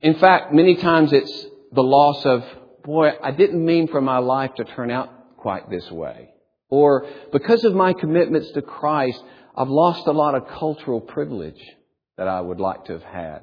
In 0.00 0.14
fact, 0.14 0.54
many 0.54 0.76
times 0.76 1.12
it's 1.12 1.46
the 1.72 1.82
loss 1.82 2.24
of, 2.24 2.44
boy, 2.84 3.10
I 3.20 3.32
didn't 3.32 3.64
mean 3.64 3.88
for 3.88 4.00
my 4.00 4.18
life 4.18 4.54
to 4.58 4.64
turn 4.64 4.92
out 4.92 5.36
quite 5.36 5.68
this 5.68 5.90
way. 5.90 6.28
Or 6.70 7.04
because 7.32 7.64
of 7.64 7.74
my 7.74 7.94
commitments 7.94 8.52
to 8.52 8.62
Christ, 8.62 9.20
I've 9.56 9.68
lost 9.68 10.06
a 10.06 10.12
lot 10.12 10.36
of 10.36 10.46
cultural 10.56 11.00
privilege 11.00 11.60
that 12.16 12.28
I 12.28 12.40
would 12.40 12.60
like 12.60 12.84
to 12.84 12.92
have 12.92 13.02
had. 13.02 13.40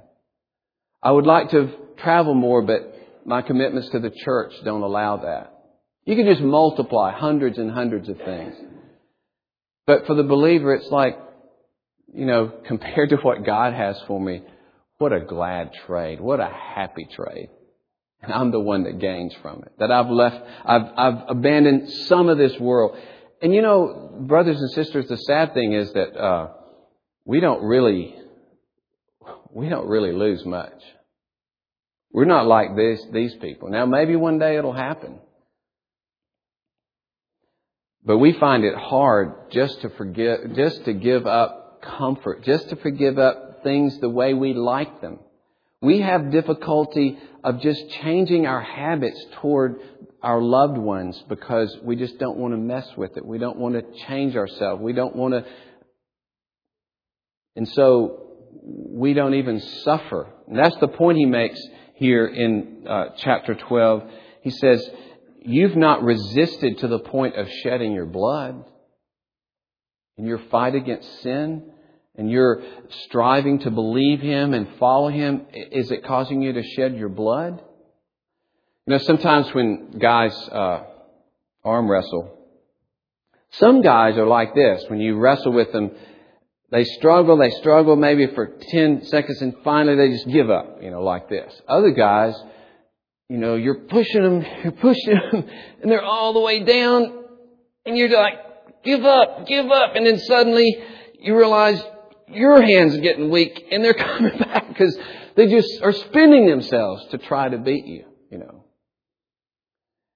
I 1.03 1.11
would 1.11 1.25
like 1.25 1.49
to 1.49 1.71
travel 1.97 2.35
more, 2.35 2.61
but 2.61 2.81
my 3.25 3.41
commitments 3.41 3.89
to 3.89 3.99
the 3.99 4.11
church 4.11 4.53
don't 4.63 4.81
allow 4.81 5.17
that. 5.17 5.51
You 6.05 6.15
can 6.15 6.25
just 6.25 6.39
multiply 6.39 7.11
hundreds 7.11 7.57
and 7.57 7.69
hundreds 7.69 8.07
of 8.07 8.17
things. 8.19 8.55
But 9.85 10.07
for 10.07 10.15
the 10.15 10.23
believer, 10.23 10.73
it's 10.73 10.89
like, 10.89 11.17
you 12.13 12.25
know, 12.25 12.51
compared 12.65 13.09
to 13.09 13.17
what 13.17 13.45
God 13.45 13.73
has 13.73 13.99
for 14.07 14.19
me, 14.19 14.41
what 14.97 15.11
a 15.11 15.19
glad 15.19 15.71
trade. 15.85 16.21
What 16.21 16.39
a 16.39 16.49
happy 16.49 17.07
trade. 17.13 17.49
And 18.21 18.33
I'm 18.33 18.51
the 18.51 18.59
one 18.59 18.83
that 18.83 18.99
gains 18.99 19.35
from 19.41 19.63
it. 19.63 19.73
That 19.79 19.91
I've 19.91 20.09
left, 20.09 20.41
I've, 20.65 20.87
I've 20.97 21.29
abandoned 21.29 21.89
some 22.07 22.29
of 22.29 22.37
this 22.37 22.57
world. 22.59 22.97
And 23.41 23.53
you 23.53 23.61
know, 23.61 24.15
brothers 24.21 24.59
and 24.59 24.71
sisters, 24.71 25.07
the 25.07 25.17
sad 25.17 25.53
thing 25.53 25.73
is 25.73 25.91
that, 25.93 26.17
uh, 26.17 26.47
we 27.25 27.39
don't 27.39 27.63
really, 27.63 28.15
we 29.51 29.67
don't 29.67 29.87
really 29.87 30.13
lose 30.13 30.45
much. 30.45 30.81
We're 32.11 32.25
not 32.25 32.47
like 32.47 32.75
this, 32.75 33.03
these 33.11 33.35
people. 33.35 33.69
Now 33.69 33.85
maybe 33.85 34.15
one 34.15 34.39
day 34.39 34.57
it'll 34.57 34.73
happen. 34.73 35.19
But 38.05 38.19
we 38.19 38.33
find 38.33 38.63
it 38.63 38.75
hard 38.75 39.51
just 39.51 39.81
to 39.81 39.89
forget, 39.89 40.53
just 40.55 40.85
to 40.85 40.93
give 40.93 41.25
up 41.25 41.64
comfort, 41.97 42.43
just 42.43 42.69
to 42.69 42.75
forgive 42.75 43.17
up 43.17 43.63
things 43.63 43.99
the 43.99 44.09
way 44.09 44.33
we 44.33 44.53
like 44.53 45.01
them. 45.01 45.19
We 45.81 46.01
have 46.01 46.31
difficulty 46.31 47.17
of 47.43 47.61
just 47.61 47.89
changing 48.01 48.47
our 48.47 48.61
habits 48.61 49.23
toward 49.41 49.79
our 50.21 50.41
loved 50.41 50.77
ones 50.77 51.21
because 51.29 51.77
we 51.83 51.95
just 51.95 52.17
don't 52.17 52.37
want 52.37 52.53
to 52.53 52.57
mess 52.57 52.87
with 52.97 53.17
it. 53.17 53.25
We 53.25 53.37
don't 53.37 53.57
want 53.57 53.75
to 53.75 54.05
change 54.07 54.35
ourselves. 54.35 54.81
We 54.81 54.93
don't 54.93 55.15
want 55.15 55.33
to. 55.33 55.45
And 57.55 57.67
so 57.69 58.25
we 58.63 59.13
don't 59.13 59.35
even 59.35 59.59
suffer. 59.59 60.27
And 60.47 60.57
that's 60.57 60.77
the 60.77 60.87
point 60.87 61.17
he 61.17 61.25
makes 61.25 61.59
here 61.95 62.25
in 62.25 62.85
uh, 62.89 63.05
chapter 63.17 63.53
12. 63.53 64.03
He 64.41 64.49
says, 64.49 64.89
You've 65.43 65.75
not 65.75 66.01
resisted 66.01 66.79
to 66.79 66.87
the 66.87 66.99
point 66.99 67.35
of 67.35 67.47
shedding 67.61 67.91
your 67.91 68.07
blood 68.07 68.65
in 70.17 70.25
your 70.25 70.39
fight 70.49 70.73
against 70.73 71.21
sin 71.21 71.71
and 72.17 72.29
you're 72.29 72.61
striving 73.05 73.59
to 73.59 73.71
believe 73.71 74.21
Him 74.21 74.53
and 74.53 74.67
follow 74.79 75.09
Him. 75.09 75.45
Is 75.53 75.91
it 75.91 76.05
causing 76.05 76.41
you 76.41 76.53
to 76.53 76.63
shed 76.63 76.95
your 76.95 77.09
blood? 77.09 77.61
You 78.87 78.93
know, 78.93 78.97
sometimes 78.99 79.53
when 79.53 79.91
guys 79.99 80.33
uh, 80.49 80.83
arm 81.63 81.89
wrestle, 81.89 82.37
some 83.51 83.81
guys 83.81 84.17
are 84.17 84.27
like 84.27 84.53
this. 84.53 84.83
When 84.89 84.99
you 84.99 85.17
wrestle 85.17 85.53
with 85.53 85.71
them, 85.71 85.91
they 86.71 86.83
struggle, 86.83 87.37
they 87.37 87.51
struggle 87.51 87.95
maybe 87.95 88.27
for 88.27 88.47
10 88.69 89.05
seconds 89.05 89.41
and 89.41 89.55
finally 89.63 89.95
they 89.95 90.09
just 90.09 90.27
give 90.27 90.49
up, 90.49 90.79
you 90.81 90.91
know, 90.91 91.01
like 91.01 91.29
this. 91.29 91.53
Other 91.67 91.91
guys, 91.91 92.35
you 93.29 93.37
know, 93.37 93.55
you're 93.55 93.85
pushing 93.85 94.23
them, 94.23 94.45
you're 94.63 94.71
pushing 94.73 95.19
them, 95.31 95.49
and 95.81 95.91
they're 95.91 96.03
all 96.03 96.33
the 96.33 96.41
way 96.41 96.63
down, 96.63 97.23
and 97.85 97.97
you're 97.97 98.09
like, 98.09 98.83
give 98.83 99.03
up, 99.03 99.47
give 99.47 99.67
up, 99.67 99.95
and 99.95 100.05
then 100.05 100.19
suddenly 100.19 100.77
you 101.19 101.37
realize 101.37 101.81
your 102.27 102.61
hands 102.61 102.95
are 102.95 103.01
getting 103.01 103.29
weak, 103.29 103.67
and 103.71 103.83
they're 103.83 103.93
coming 103.93 104.37
back 104.37 104.67
because 104.67 104.97
they 105.35 105.47
just 105.47 105.81
are 105.81 105.93
spinning 105.93 106.47
themselves 106.47 107.05
to 107.11 107.17
try 107.17 107.49
to 107.49 107.57
beat 107.57 107.85
you, 107.85 108.05
you 108.31 108.37
know. 108.37 108.65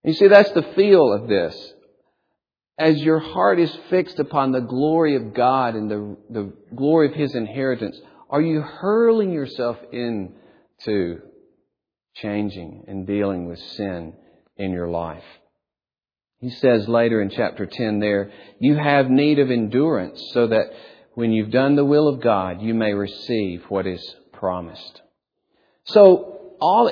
You 0.04 0.14
see, 0.14 0.28
that's 0.28 0.52
the 0.52 0.64
feel 0.76 1.12
of 1.14 1.28
this. 1.28 1.74
As 2.78 3.02
your 3.02 3.20
heart 3.20 3.60
is 3.60 3.76
fixed 3.90 4.20
upon 4.20 4.54
the 4.54 4.62
glory 4.62 5.18
of 5.18 5.34
God 5.34 5.76
and 5.76 5.92
the, 5.92 6.18
the 6.30 6.54
glory 6.74 7.10
of 7.10 7.14
His 7.14 7.36
inheritance, 7.36 8.00
are 8.30 8.42
you 8.42 8.62
hurling 8.62 9.32
yourself 9.32 9.78
into 9.92 11.22
changing 12.16 12.86
and 12.88 13.06
dealing 13.06 13.48
with 13.48 13.60
sin 13.60 14.14
in 14.58 14.72
your 14.72 14.90
life. 14.90 15.24
He 16.40 16.50
says 16.50 16.88
later 16.88 17.22
in 17.22 17.30
chapter 17.30 17.66
10 17.66 18.00
there, 18.00 18.32
you 18.60 18.76
have 18.76 19.10
need 19.10 19.40
of 19.40 19.52
endurance 19.52 20.22
so 20.34 20.48
that 20.48 20.72
when 21.20 21.34
you've 21.34 21.52
done 21.52 21.76
the 21.76 21.84
will 21.84 22.08
of 22.08 22.22
God, 22.22 22.62
you 22.62 22.74
may 22.74 22.94
receive 22.94 23.66
what 23.68 23.86
is 23.86 24.16
promised. 24.32 25.02
So, 25.84 26.56
all, 26.62 26.90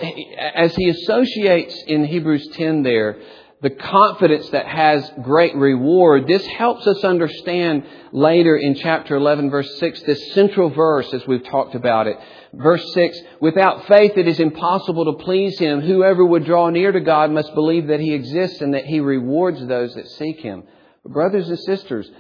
as 0.54 0.76
he 0.76 0.90
associates 0.90 1.82
in 1.88 2.04
Hebrews 2.04 2.50
10 2.52 2.84
there, 2.84 3.22
the 3.62 3.70
confidence 3.70 4.50
that 4.50 4.68
has 4.68 5.10
great 5.24 5.56
reward, 5.56 6.28
this 6.28 6.46
helps 6.46 6.86
us 6.86 7.06
understand 7.06 7.86
later 8.12 8.58
in 8.58 8.76
chapter 8.76 9.16
11 9.16 9.50
verse 9.50 9.80
6, 9.80 10.02
this 10.04 10.34
central 10.34 10.72
verse 10.72 11.14
as 11.14 11.26
we've 11.26 11.46
talked 11.46 11.76
about 11.76 12.08
it. 12.08 12.18
Verse 12.54 12.84
6, 12.94 13.18
without 13.40 13.88
faith 13.88 14.12
it 14.18 14.28
is 14.28 14.42
impossible 14.42 15.06
to 15.06 15.24
please 15.24 15.58
Him. 15.58 15.80
Whoever 15.80 16.26
would 16.26 16.44
draw 16.44 16.70
near 16.70 16.92
to 16.92 17.00
God 17.00 17.32
must 17.32 17.56
believe 17.56 17.88
that 17.88 18.02
He 18.02 18.14
exists 18.14 18.60
and 18.60 18.74
that 18.74 18.86
He 18.86 19.00
rewards 19.00 19.66
those 19.66 19.96
that 19.96 20.10
seek 20.10 20.42
Him. 20.42 20.64
Brothers 21.06 21.48
and 21.48 21.60
sisters, 21.60 22.12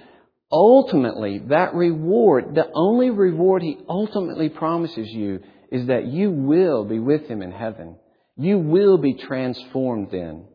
ultimately 0.51 1.39
that 1.49 1.73
reward, 1.73 2.55
the 2.55 2.69
only 2.73 3.09
reward 3.09 3.61
He 3.61 3.77
ultimately 3.87 4.49
promises 4.49 5.09
you 5.09 5.41
is 5.71 5.87
that 5.87 6.05
you 6.05 6.31
will 6.31 6.85
be 6.85 6.99
with 6.99 7.27
Him 7.27 7.41
in 7.41 7.51
heaven. 7.51 7.97
You 8.37 8.59
will 8.59 8.97
be 8.97 9.15
transformed 9.15 10.09
then. 10.11 10.45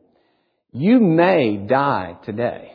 You 0.72 1.00
may 1.00 1.56
die 1.56 2.16
today. 2.24 2.72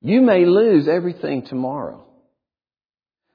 You 0.00 0.22
may 0.22 0.46
lose 0.46 0.88
everything 0.88 1.42
tomorrow. 1.42 2.06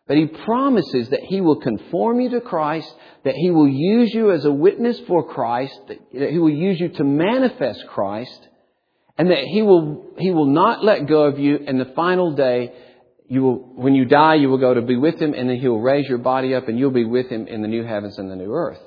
But 0.07 0.17
He 0.17 0.27
promises 0.27 1.09
that 1.09 1.21
He 1.21 1.41
will 1.41 1.59
conform 1.59 2.21
you 2.21 2.29
to 2.31 2.41
Christ, 2.41 2.91
that 3.23 3.35
He 3.35 3.51
will 3.51 3.67
use 3.67 4.13
you 4.13 4.31
as 4.31 4.45
a 4.45 4.51
witness 4.51 4.99
for 5.07 5.27
Christ, 5.27 5.79
that 5.87 6.29
He 6.31 6.39
will 6.39 6.49
use 6.49 6.79
you 6.79 6.89
to 6.89 7.03
manifest 7.03 7.85
Christ, 7.87 8.47
and 9.17 9.31
that 9.31 9.43
He 9.43 9.61
will, 9.61 10.13
He 10.17 10.31
will 10.31 10.47
not 10.47 10.83
let 10.83 11.07
go 11.07 11.23
of 11.23 11.39
you 11.39 11.57
in 11.57 11.77
the 11.77 11.91
final 11.95 12.35
day. 12.35 12.73
You 13.27 13.43
will, 13.43 13.55
when 13.75 13.95
you 13.95 14.05
die, 14.05 14.35
you 14.35 14.49
will 14.49 14.57
go 14.57 14.73
to 14.73 14.81
be 14.81 14.97
with 14.97 15.21
Him, 15.21 15.33
and 15.33 15.49
then 15.49 15.57
He 15.57 15.67
will 15.67 15.81
raise 15.81 16.07
your 16.07 16.19
body 16.19 16.53
up, 16.53 16.67
and 16.67 16.77
you'll 16.77 16.91
be 16.91 17.05
with 17.05 17.27
Him 17.29 17.47
in 17.47 17.61
the 17.61 17.67
new 17.67 17.83
heavens 17.83 18.17
and 18.17 18.29
the 18.29 18.35
new 18.35 18.53
earth. 18.53 18.81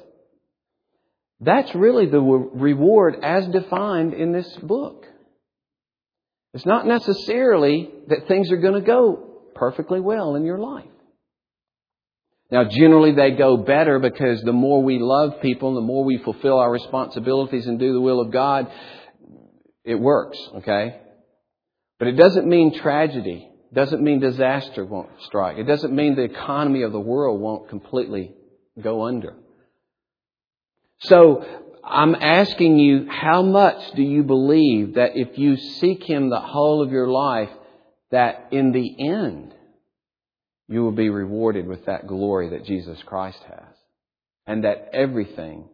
That's 1.40 1.72
really 1.74 2.06
the 2.06 2.20
reward 2.20 3.16
as 3.22 3.46
defined 3.48 4.14
in 4.14 4.32
this 4.32 4.48
book. 4.56 5.06
It's 6.54 6.66
not 6.66 6.86
necessarily 6.86 7.90
that 8.08 8.26
things 8.26 8.50
are 8.50 8.56
going 8.56 8.74
to 8.74 8.86
go 8.86 9.42
perfectly 9.54 10.00
well 10.00 10.34
in 10.34 10.44
your 10.44 10.58
life. 10.58 10.84
Now, 12.50 12.64
generally 12.64 13.14
they 13.14 13.32
go 13.32 13.58
better 13.58 13.98
because 13.98 14.40
the 14.40 14.52
more 14.52 14.82
we 14.82 14.98
love 14.98 15.42
people, 15.42 15.74
the 15.74 15.82
more 15.82 16.04
we 16.04 16.18
fulfill 16.18 16.58
our 16.58 16.70
responsibilities 16.70 17.66
and 17.66 17.78
do 17.78 17.92
the 17.92 18.00
will 18.00 18.20
of 18.20 18.32
God, 18.32 18.70
it 19.88 19.98
works, 19.98 20.38
okay? 20.56 21.00
But 21.98 22.08
it 22.08 22.12
doesn't 22.12 22.46
mean 22.46 22.78
tragedy. 22.78 23.48
It 23.72 23.74
doesn't 23.74 24.02
mean 24.02 24.20
disaster 24.20 24.84
won't 24.84 25.08
strike. 25.22 25.56
It 25.56 25.64
doesn't 25.64 25.94
mean 25.94 26.14
the 26.14 26.24
economy 26.24 26.82
of 26.82 26.92
the 26.92 27.00
world 27.00 27.40
won't 27.40 27.70
completely 27.70 28.34
go 28.78 29.06
under. 29.06 29.34
So 31.00 31.42
I'm 31.82 32.14
asking 32.14 32.78
you, 32.78 33.08
how 33.08 33.40
much 33.40 33.92
do 33.92 34.02
you 34.02 34.22
believe 34.24 34.94
that 34.94 35.16
if 35.16 35.38
you 35.38 35.56
seek 35.56 36.04
Him 36.04 36.28
the 36.28 36.38
whole 36.38 36.82
of 36.82 36.92
your 36.92 37.08
life, 37.08 37.50
that 38.10 38.48
in 38.52 38.72
the 38.72 38.94
end, 39.08 39.54
you 40.68 40.82
will 40.82 40.92
be 40.92 41.08
rewarded 41.08 41.66
with 41.66 41.86
that 41.86 42.06
glory 42.06 42.50
that 42.50 42.66
Jesus 42.66 43.02
Christ 43.06 43.42
has. 43.48 43.74
And 44.46 44.64
that 44.64 44.90
everything, 44.92 45.68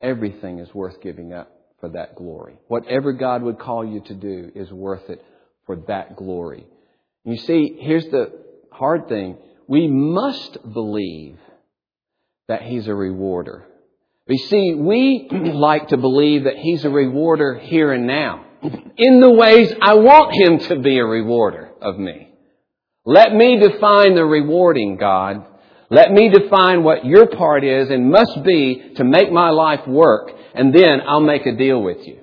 everything 0.00 0.58
is 0.58 0.74
worth 0.74 1.00
giving 1.00 1.32
up 1.32 1.52
for 1.80 1.88
that 1.90 2.16
glory. 2.16 2.56
Whatever 2.68 3.12
God 3.12 3.42
would 3.42 3.58
call 3.58 3.84
you 3.84 4.00
to 4.00 4.14
do 4.14 4.50
is 4.54 4.72
worth 4.72 5.10
it 5.10 5.24
for 5.66 5.76
that 5.88 6.16
glory. 6.16 6.66
You 7.24 7.36
see, 7.36 7.76
here's 7.80 8.06
the 8.06 8.32
hard 8.70 9.08
thing. 9.08 9.38
We 9.66 9.88
must 9.88 10.58
believe 10.72 11.38
that 12.48 12.62
He's 12.62 12.86
a 12.86 12.94
rewarder. 12.94 13.66
You 14.26 14.38
see, 14.38 14.74
we 14.74 15.28
like 15.30 15.88
to 15.88 15.96
believe 15.96 16.44
that 16.44 16.56
He's 16.56 16.84
a 16.84 16.90
rewarder 16.90 17.58
here 17.58 17.92
and 17.92 18.06
now. 18.06 18.44
In 18.96 19.20
the 19.20 19.30
ways 19.30 19.72
I 19.80 19.94
want 19.94 20.34
Him 20.34 20.58
to 20.68 20.80
be 20.80 20.98
a 20.98 21.04
rewarder 21.04 21.70
of 21.80 21.98
me. 21.98 22.30
Let 23.04 23.34
me 23.34 23.58
define 23.58 24.14
the 24.14 24.24
rewarding, 24.24 24.96
God. 24.96 25.46
Let 25.90 26.10
me 26.10 26.30
define 26.30 26.82
what 26.82 27.04
your 27.04 27.26
part 27.26 27.64
is 27.64 27.90
and 27.90 28.10
must 28.10 28.42
be 28.42 28.94
to 28.96 29.04
make 29.04 29.30
my 29.30 29.50
life 29.50 29.86
work, 29.86 30.30
and 30.54 30.74
then 30.74 31.00
I'll 31.06 31.20
make 31.20 31.46
a 31.46 31.56
deal 31.56 31.82
with 31.82 32.06
you. 32.06 32.20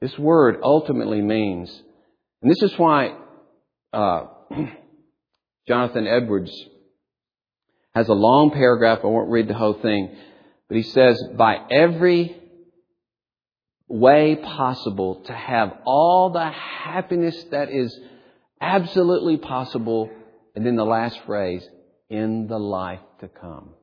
This 0.00 0.16
word 0.18 0.58
ultimately 0.62 1.20
means, 1.20 1.70
and 2.42 2.50
this 2.50 2.62
is 2.62 2.78
why 2.78 3.16
uh, 3.92 4.26
Jonathan 5.68 6.06
Edwards 6.06 6.52
has 7.94 8.08
a 8.08 8.14
long 8.14 8.50
paragraph. 8.52 9.00
I 9.02 9.08
won't 9.08 9.30
read 9.30 9.48
the 9.48 9.54
whole 9.54 9.74
thing, 9.74 10.16
but 10.68 10.76
he 10.76 10.84
says, 10.84 11.20
by 11.36 11.56
every 11.70 12.36
way 13.88 14.36
possible 14.36 15.22
to 15.24 15.32
have 15.32 15.72
all 15.84 16.30
the 16.30 16.50
happiness 16.50 17.44
that 17.50 17.70
is 17.70 17.98
absolutely 18.60 19.36
possible, 19.38 20.10
and 20.58 20.66
then 20.66 20.74
the 20.74 20.84
last 20.84 21.16
phrase, 21.24 21.64
in 22.10 22.48
the 22.48 22.58
life 22.58 22.98
to 23.20 23.28
come. 23.28 23.74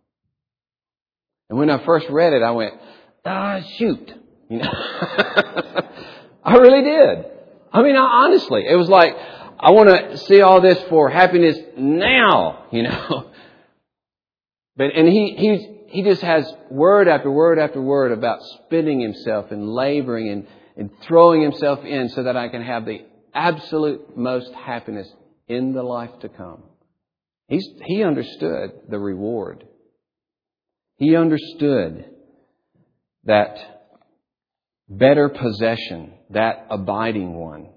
And 1.50 1.58
when 1.58 1.70
I 1.70 1.86
first 1.86 2.08
read 2.10 2.34
it, 2.34 2.44
I 2.44 2.52
went, 2.52 2.74
ah, 3.24 3.62
shoot. 3.78 4.14
You 4.50 4.58
know? 4.58 4.70
I 6.44 6.58
really 6.58 6.84
did. 6.84 7.32
I 7.72 7.82
mean, 7.82 7.96
I, 7.96 8.02
honestly, 8.02 8.66
it 8.70 8.76
was 8.76 8.90
like, 8.90 9.16
I 9.58 9.72
want 9.72 9.88
to 9.88 10.18
see 10.18 10.42
all 10.42 10.60
this 10.60 10.78
for 10.90 11.10
happiness 11.10 11.58
now, 11.78 12.66
you 12.74 12.84
know. 12.84 13.32
But, 14.78 14.88
and 14.94 15.08
he, 15.08 15.34
he, 15.38 15.80
he 15.88 16.04
just 16.04 16.22
has 16.22 16.54
word 16.70 17.08
after 17.08 17.32
word 17.32 17.58
after 17.58 17.82
word 17.82 18.12
about 18.12 18.40
spending 18.66 19.00
himself 19.00 19.50
and 19.52 19.70
laboring 19.70 20.28
and, 20.28 20.48
and 20.76 20.90
throwing 21.04 21.42
himself 21.42 21.86
in 21.86 22.10
so 22.10 22.24
that 22.24 22.36
I 22.36 22.50
can 22.50 22.62
have 22.62 22.84
the 22.84 23.06
absolute 23.34 24.18
most 24.18 24.52
happiness 24.52 25.08
in 25.48 25.74
the 25.74 25.84
life 25.84 26.20
to 26.22 26.30
come. 26.30 26.64
He's, 27.48 27.68
he 27.84 28.04
understood 28.04 28.72
the 28.90 29.00
reward. 29.00 29.66
He 30.98 31.16
understood 31.16 32.06
that 33.26 33.58
better 34.88 35.30
possession, 35.30 36.14
that 36.32 36.68
abiding 36.70 37.36
one. 37.36 37.70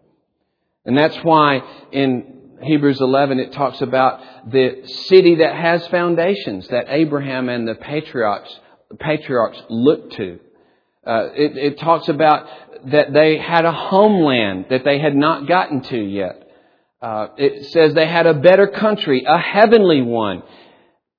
And 0.85 0.97
that's 0.97 1.17
why 1.23 1.61
in 1.93 2.39
Hebrews 2.63 3.01
11 3.01 3.39
it 3.39 3.53
talks 3.53 3.81
about 3.83 4.51
the 4.51 4.87
city 5.09 5.37
that 5.37 5.55
has 5.55 5.87
foundations 5.89 6.69
that 6.69 6.87
Abraham 6.89 7.49
and 7.49 7.69
the 7.69 7.75
patriarchs, 7.75 8.55
patriarchs 8.99 9.61
looked 9.69 10.15
to. 10.15 10.41
Uh, 11.07 11.29
it, 11.35 11.57
it 11.57 11.79
talks 11.79 12.09
about 12.09 12.47
that 12.87 13.13
they 13.13 13.39
had 13.39 13.65
a 13.65 13.73
homeland 13.73 14.67
that 14.71 14.85
they 14.85 14.99
had 14.99 15.15
not 15.15 15.47
gotten 15.47 15.83
to 15.83 15.99
yet. 15.99 16.48
Uh, 17.01 17.29
it 17.37 17.67
says 17.67 17.95
they 17.95 18.09
had 18.09 18.27
a 18.27 18.35
better 18.35 18.67
country, 18.67 19.25
a 19.27 19.39
heavenly 19.39 20.03
one. 20.03 20.43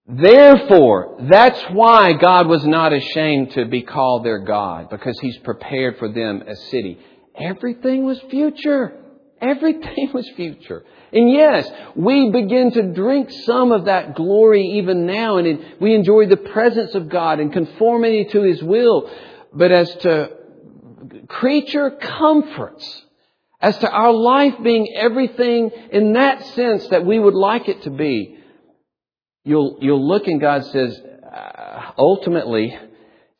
Therefore, 0.07 1.17
that's 1.29 1.61
why 1.71 2.13
God 2.13 2.47
was 2.47 2.65
not 2.65 2.91
ashamed 2.91 3.51
to 3.51 3.65
be 3.65 3.83
called 3.83 4.25
their 4.25 4.39
God, 4.39 4.89
because 4.89 5.17
He's 5.19 5.37
prepared 5.37 5.97
for 5.97 6.09
them 6.09 6.43
a 6.47 6.55
city. 6.55 6.99
Everything 7.39 8.05
was 8.05 8.19
future. 8.29 8.93
Everything 9.39 10.11
was 10.13 10.27
future. 10.35 10.83
And 11.13 11.31
yes, 11.31 11.69
we 11.95 12.29
begin 12.29 12.71
to 12.71 12.93
drink 12.93 13.31
some 13.45 13.71
of 13.71 13.85
that 13.85 14.15
glory 14.15 14.79
even 14.79 15.05
now, 15.05 15.37
and 15.37 15.63
we 15.79 15.95
enjoy 15.95 16.25
the 16.25 16.37
presence 16.37 16.93
of 16.93 17.07
God 17.07 17.39
and 17.39 17.53
conformity 17.53 18.25
to 18.31 18.41
His 18.41 18.61
will. 18.61 19.09
But 19.53 19.71
as 19.71 19.95
to 19.97 20.31
creature 21.27 21.91
comforts, 21.91 23.05
as 23.61 23.77
to 23.79 23.89
our 23.89 24.13
life 24.13 24.55
being 24.63 24.93
everything 24.95 25.71
in 25.91 26.13
that 26.13 26.45
sense 26.55 26.87
that 26.89 27.05
we 27.05 27.19
would 27.19 27.33
like 27.33 27.67
it 27.67 27.83
to 27.83 27.89
be, 27.89 28.37
you'll, 29.43 29.77
you'll 29.81 30.07
look 30.07 30.27
and 30.27 30.39
God 30.39 30.65
says, 30.65 30.99
uh, 30.99 31.91
ultimately, 31.97 32.77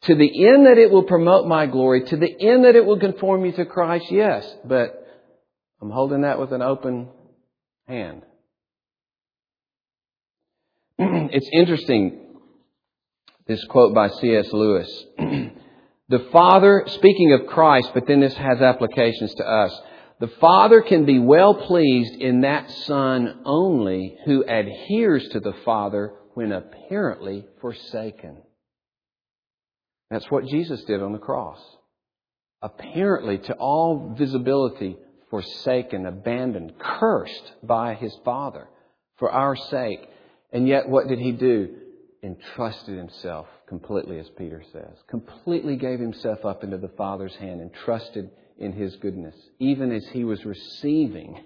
to 0.04 0.16
the 0.16 0.48
end 0.48 0.66
that 0.66 0.78
it 0.78 0.92
will 0.92 1.04
promote 1.04 1.48
my 1.48 1.66
glory, 1.66 2.04
to 2.06 2.18
the 2.18 2.36
end 2.40 2.66
that 2.66 2.76
it 2.76 2.86
will 2.86 3.00
conform 3.00 3.46
you 3.46 3.52
to 3.54 3.66
Christ, 3.66 4.12
yes, 4.12 4.50
but 4.66 5.06
I'm 5.82 5.92
holding 5.92 6.22
that 6.22 6.40
with 6.40 6.52
an 6.52 6.62
open 6.62 7.10
hand. 7.88 8.24
it's 10.98 11.50
interesting, 11.54 12.20
this 13.48 13.64
quote 13.66 13.94
by 13.94 14.10
C.S. 14.10 14.52
Lewis. 14.52 15.06
the 15.18 16.28
Father, 16.32 16.84
speaking 16.88 17.34
of 17.34 17.48
Christ, 17.48 17.92
but 17.94 18.06
then 18.06 18.20
this 18.20 18.36
has 18.36 18.62
applications 18.62 19.34
to 19.36 19.44
us. 19.44 19.82
The 20.20 20.28
Father 20.28 20.82
can 20.82 21.06
be 21.06 21.18
well 21.18 21.56
pleased 21.56 22.16
in 22.16 22.42
that 22.42 22.70
Son 22.70 23.40
only 23.46 24.18
who 24.26 24.44
adheres 24.44 25.28
to 25.30 25.40
the 25.40 25.54
Father 25.64 26.14
when 26.34 26.52
apparently 26.52 27.46
forsaken. 27.62 28.38
That's 30.10 30.30
what 30.30 30.48
Jesus 30.48 30.84
did 30.84 31.02
on 31.02 31.14
the 31.14 31.20
cross. 31.20 31.60
Apparently, 32.62 33.38
to 33.38 33.54
all 33.54 34.14
visibility, 34.18 34.98
forsaken, 35.30 36.06
abandoned, 36.06 36.74
cursed 36.78 37.54
by 37.64 37.94
his 37.94 38.14
Father 38.26 38.68
for 39.18 39.32
our 39.32 39.56
sake. 39.56 40.02
And 40.52 40.68
yet, 40.68 40.90
what 40.90 41.08
did 41.08 41.20
he 41.20 41.32
do? 41.32 41.76
Entrusted 42.22 42.98
himself 42.98 43.48
completely, 43.70 44.20
as 44.20 44.30
Peter 44.38 44.62
says. 44.74 44.98
Completely 45.08 45.78
gave 45.78 46.00
himself 46.00 46.44
up 46.44 46.66
into 46.66 46.78
the 46.78 46.92
Father's 46.98 47.36
hand 47.36 47.62
and 47.62 47.74
trusted 47.74 48.30
in 48.60 48.74
his 48.74 48.96
goodness, 48.98 49.36
even 49.58 49.92
as 49.92 50.06
he 50.10 50.24
was 50.24 50.46
receiving 50.46 51.40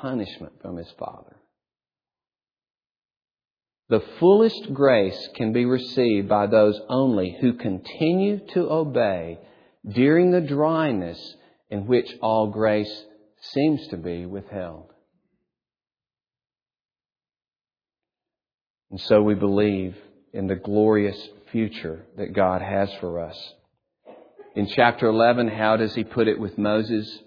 punishment 0.00 0.52
from 0.62 0.76
his 0.76 0.90
Father. 0.98 1.36
The 3.88 4.02
fullest 4.20 4.72
grace 4.72 5.28
can 5.34 5.52
be 5.52 5.64
received 5.64 6.28
by 6.28 6.46
those 6.46 6.80
only 6.88 7.36
who 7.40 7.54
continue 7.54 8.38
to 8.52 8.70
obey 8.70 9.38
during 9.88 10.30
the 10.30 10.40
dryness 10.40 11.18
in 11.70 11.86
which 11.86 12.08
all 12.22 12.48
grace 12.48 13.04
seems 13.40 13.88
to 13.88 13.96
be 13.96 14.26
withheld. 14.26 14.92
And 18.90 19.00
so 19.00 19.22
we 19.22 19.34
believe 19.34 19.96
in 20.32 20.46
the 20.46 20.56
glorious 20.56 21.28
future 21.50 22.04
that 22.16 22.34
God 22.34 22.62
has 22.62 22.92
for 23.00 23.20
us. 23.20 23.54
In 24.56 24.66
chapter 24.66 25.06
11, 25.06 25.48
how 25.48 25.76
does 25.76 25.94
he 25.94 26.04
put 26.04 26.28
it 26.28 26.40
with 26.40 26.58
Moses? 26.58 27.20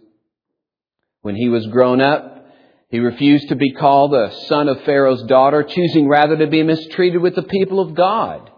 When 1.21 1.35
he 1.35 1.49
was 1.49 1.65
grown 1.67 2.01
up, 2.01 2.47
he 2.89 2.99
refused 2.99 3.49
to 3.49 3.55
be 3.55 3.73
called 3.73 4.11
the 4.11 4.29
son 4.47 4.67
of 4.67 4.83
Pharaoh's 4.83 5.23
daughter, 5.23 5.63
choosing 5.63 6.07
rather 6.07 6.37
to 6.37 6.47
be 6.47 6.63
mistreated 6.63 7.21
with 7.21 7.35
the 7.35 7.43
people 7.43 7.79
of 7.79 7.95
God 7.95 8.51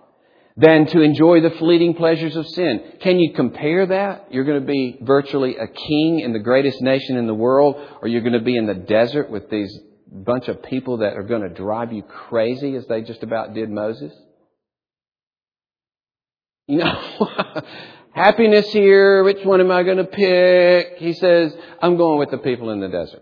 than 0.57 0.87
to 0.87 1.01
enjoy 1.01 1.41
the 1.41 1.51
fleeting 1.51 1.93
pleasures 1.93 2.35
of 2.35 2.47
sin. 2.47 2.93
Can 3.01 3.19
you 3.19 3.33
compare 3.33 3.85
that? 3.85 4.27
You're 4.31 4.45
going 4.45 4.61
to 4.61 4.67
be 4.67 4.97
virtually 5.01 5.57
a 5.57 5.67
king 5.67 6.21
in 6.21 6.33
the 6.33 6.39
greatest 6.39 6.81
nation 6.81 7.17
in 7.17 7.27
the 7.27 7.33
world, 7.33 7.75
or 8.01 8.07
you're 8.07 8.21
going 8.21 8.33
to 8.33 8.39
be 8.39 8.57
in 8.57 8.65
the 8.65 8.73
desert 8.73 9.29
with 9.29 9.49
these 9.49 9.77
bunch 10.11 10.47
of 10.47 10.63
people 10.63 10.97
that 10.97 11.17
are 11.17 11.23
going 11.23 11.41
to 11.41 11.49
drive 11.49 11.91
you 11.91 12.03
crazy 12.03 12.75
as 12.75 12.85
they 12.87 13.01
just 13.01 13.21
about 13.21 13.53
did 13.53 13.69
Moses? 13.69 14.13
You 16.67 16.79
know, 16.79 17.15
happiness 18.15 18.67
here, 18.69 19.23
which 19.23 19.43
one 19.43 19.59
am 19.59 19.69
I 19.69 19.83
going 19.83 19.97
to 19.97 20.05
pick? 20.05 20.97
He 20.97 21.13
says, 21.13 21.55
I'm 21.81 21.97
going 21.97 22.17
with 22.17 22.31
the 22.31 22.37
people 22.37 22.71
in 22.71 22.79
the 22.79 22.87
desert. 22.87 23.21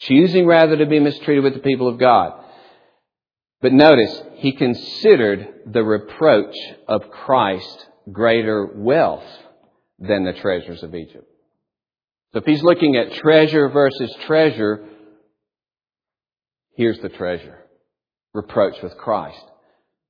Choosing 0.00 0.46
rather 0.46 0.76
to 0.76 0.86
be 0.86 0.98
mistreated 0.98 1.44
with 1.44 1.54
the 1.54 1.60
people 1.60 1.88
of 1.88 1.98
God. 1.98 2.32
But 3.62 3.72
notice, 3.72 4.22
he 4.36 4.52
considered 4.52 5.46
the 5.66 5.84
reproach 5.84 6.56
of 6.88 7.10
Christ 7.10 7.86
greater 8.10 8.66
wealth 8.74 9.24
than 9.98 10.24
the 10.24 10.32
treasures 10.32 10.82
of 10.82 10.94
Egypt. 10.94 11.26
So 12.32 12.38
if 12.38 12.46
he's 12.46 12.62
looking 12.62 12.96
at 12.96 13.12
treasure 13.12 13.68
versus 13.68 14.12
treasure, 14.26 14.86
here's 16.74 16.98
the 17.00 17.10
treasure. 17.10 17.58
Reproach 18.32 18.82
with 18.82 18.96
Christ. 18.96 19.44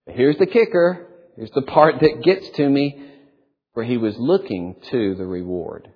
But 0.06 0.14
here's 0.14 0.38
the 0.38 0.46
kicker. 0.46 1.08
Here's 1.40 1.50
the 1.52 1.62
part 1.62 2.00
that 2.00 2.22
gets 2.22 2.48
to 2.50 2.68
me 2.68 3.02
where 3.72 3.84
he 3.84 3.96
was 3.96 4.16
looking 4.16 4.76
to 4.90 5.16
the 5.16 5.26
reward. 5.26 5.88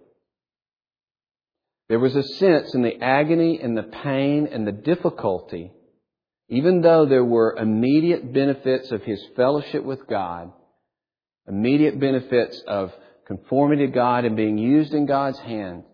There 1.88 2.00
was 2.00 2.16
a 2.16 2.22
sense 2.22 2.74
in 2.74 2.82
the 2.82 3.00
agony 3.00 3.60
and 3.60 3.76
the 3.76 3.82
pain 3.84 4.48
and 4.50 4.66
the 4.66 4.72
difficulty 4.72 5.70
even 6.48 6.82
though 6.82 7.06
there 7.06 7.24
were 7.24 7.56
immediate 7.56 8.32
benefits 8.32 8.90
of 8.90 9.02
his 9.02 9.24
fellowship 9.34 9.82
with 9.82 10.06
God, 10.06 10.52
immediate 11.48 11.98
benefits 11.98 12.62
of 12.66 12.92
conformity 13.26 13.86
to 13.86 13.92
God 13.92 14.24
and 14.24 14.36
being 14.36 14.58
used 14.58 14.92
in 14.92 15.06
God's 15.06 15.38
hand, 15.38 15.84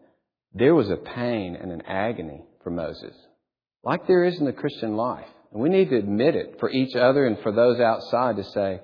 there 0.52 0.74
was 0.74 0.90
a 0.90 0.96
pain 0.96 1.56
and 1.56 1.70
an 1.70 1.82
agony 1.82 2.42
for 2.64 2.70
Moses, 2.70 3.14
like 3.84 4.06
there 4.06 4.24
is 4.24 4.38
in 4.38 4.44
the 4.44 4.52
Christian 4.52 4.96
life. 4.96 5.28
And 5.52 5.62
we 5.62 5.68
need 5.68 5.90
to 5.90 5.98
admit 5.98 6.34
it 6.34 6.56
for 6.58 6.70
each 6.70 6.96
other 6.96 7.26
and 7.26 7.38
for 7.40 7.52
those 7.52 7.78
outside 7.80 8.36
to 8.36 8.44
say, 8.44 8.80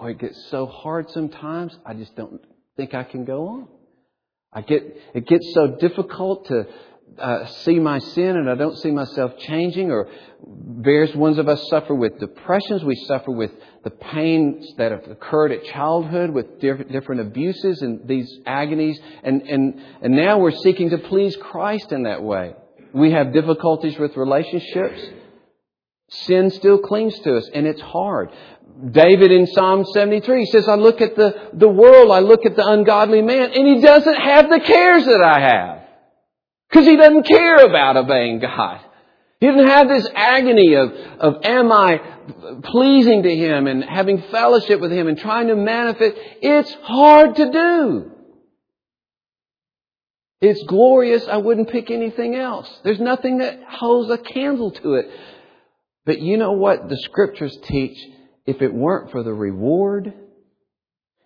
Oh, 0.00 0.06
it 0.06 0.18
gets 0.18 0.48
so 0.50 0.64
hard 0.64 1.10
sometimes, 1.10 1.76
I 1.84 1.92
just 1.92 2.16
don't 2.16 2.40
think 2.76 2.94
I 2.94 3.04
can 3.04 3.26
go 3.26 3.48
on. 3.48 3.68
I 4.50 4.62
get, 4.62 4.82
it 5.14 5.26
gets 5.26 5.52
so 5.52 5.76
difficult 5.76 6.46
to 6.46 6.66
uh, 7.18 7.44
see 7.46 7.78
my 7.78 7.98
sin 7.98 8.36
and 8.36 8.48
I 8.48 8.54
don't 8.54 8.78
see 8.78 8.90
myself 8.90 9.36
changing, 9.38 9.90
or 9.90 10.08
various 10.42 11.14
ones 11.14 11.36
of 11.36 11.48
us 11.48 11.68
suffer 11.68 11.94
with 11.94 12.18
depressions. 12.18 12.82
We 12.82 12.94
suffer 12.94 13.30
with 13.30 13.50
the 13.84 13.90
pains 13.90 14.66
that 14.78 14.90
have 14.90 15.06
occurred 15.06 15.52
at 15.52 15.64
childhood, 15.66 16.30
with 16.30 16.60
different, 16.60 16.90
different 16.92 17.20
abuses 17.20 17.82
and 17.82 18.08
these 18.08 18.38
agonies, 18.46 18.98
and, 19.22 19.42
and, 19.42 19.82
and 20.00 20.16
now 20.16 20.38
we're 20.38 20.50
seeking 20.50 20.90
to 20.90 20.98
please 20.98 21.36
Christ 21.36 21.92
in 21.92 22.04
that 22.04 22.22
way. 22.22 22.54
We 22.94 23.12
have 23.12 23.34
difficulties 23.34 23.98
with 23.98 24.16
relationships. 24.16 25.00
Sin 26.08 26.50
still 26.50 26.78
clings 26.78 27.16
to 27.20 27.36
us, 27.36 27.48
and 27.54 27.66
it's 27.66 27.80
hard. 27.80 28.30
David 28.90 29.30
in 29.30 29.46
Psalm 29.46 29.84
73 29.84 30.46
says, 30.46 30.68
I 30.68 30.74
look 30.74 31.00
at 31.00 31.16
the, 31.16 31.50
the 31.52 31.68
world, 31.68 32.10
I 32.10 32.20
look 32.20 32.46
at 32.46 32.56
the 32.56 32.66
ungodly 32.66 33.22
man, 33.22 33.50
and 33.52 33.66
he 33.66 33.80
doesn't 33.80 34.14
have 34.14 34.48
the 34.48 34.60
cares 34.60 35.04
that 35.04 35.22
I 35.22 35.40
have. 35.40 35.80
Because 36.68 36.86
he 36.86 36.96
doesn't 36.96 37.24
care 37.24 37.64
about 37.66 37.96
obeying 37.96 38.38
God. 38.38 38.80
He 39.40 39.46
doesn't 39.46 39.66
have 39.66 39.88
this 39.88 40.08
agony 40.14 40.74
of, 40.74 40.92
of 41.18 41.44
am 41.44 41.72
I 41.72 42.00
pleasing 42.62 43.22
to 43.22 43.34
him 43.34 43.66
and 43.66 43.82
having 43.82 44.22
fellowship 44.30 44.80
with 44.80 44.92
him 44.92 45.08
and 45.08 45.18
trying 45.18 45.48
to 45.48 45.56
manifest. 45.56 46.16
It's 46.42 46.72
hard 46.82 47.36
to 47.36 47.50
do. 47.50 48.12
It's 50.40 50.62
glorious. 50.64 51.26
I 51.26 51.38
wouldn't 51.38 51.70
pick 51.70 51.90
anything 51.90 52.34
else. 52.34 52.70
There's 52.82 53.00
nothing 53.00 53.38
that 53.38 53.62
holds 53.68 54.10
a 54.10 54.18
candle 54.18 54.70
to 54.70 54.94
it. 54.94 55.10
But 56.06 56.20
you 56.20 56.36
know 56.36 56.52
what 56.52 56.88
the 56.88 56.96
scriptures 56.96 57.56
teach? 57.64 57.98
If 58.46 58.62
it 58.62 58.72
weren't 58.72 59.10
for 59.10 59.22
the 59.22 59.32
reward, 59.32 60.06
it 60.06 60.14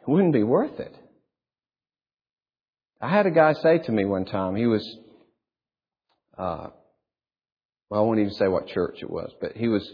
wouldn't 0.06 0.32
be 0.32 0.42
worth 0.42 0.78
it. 0.80 0.94
I 3.00 3.08
had 3.08 3.26
a 3.26 3.30
guy 3.30 3.52
say 3.54 3.78
to 3.78 3.92
me 3.92 4.04
one 4.04 4.24
time, 4.24 4.56
he 4.56 4.66
was 4.66 4.98
uh, 6.36 6.68
well, 7.90 8.00
I 8.00 8.04
won't 8.04 8.20
even 8.20 8.32
say 8.32 8.48
what 8.48 8.66
church 8.68 8.98
it 9.02 9.10
was, 9.10 9.30
but 9.40 9.52
he 9.56 9.68
was 9.68 9.88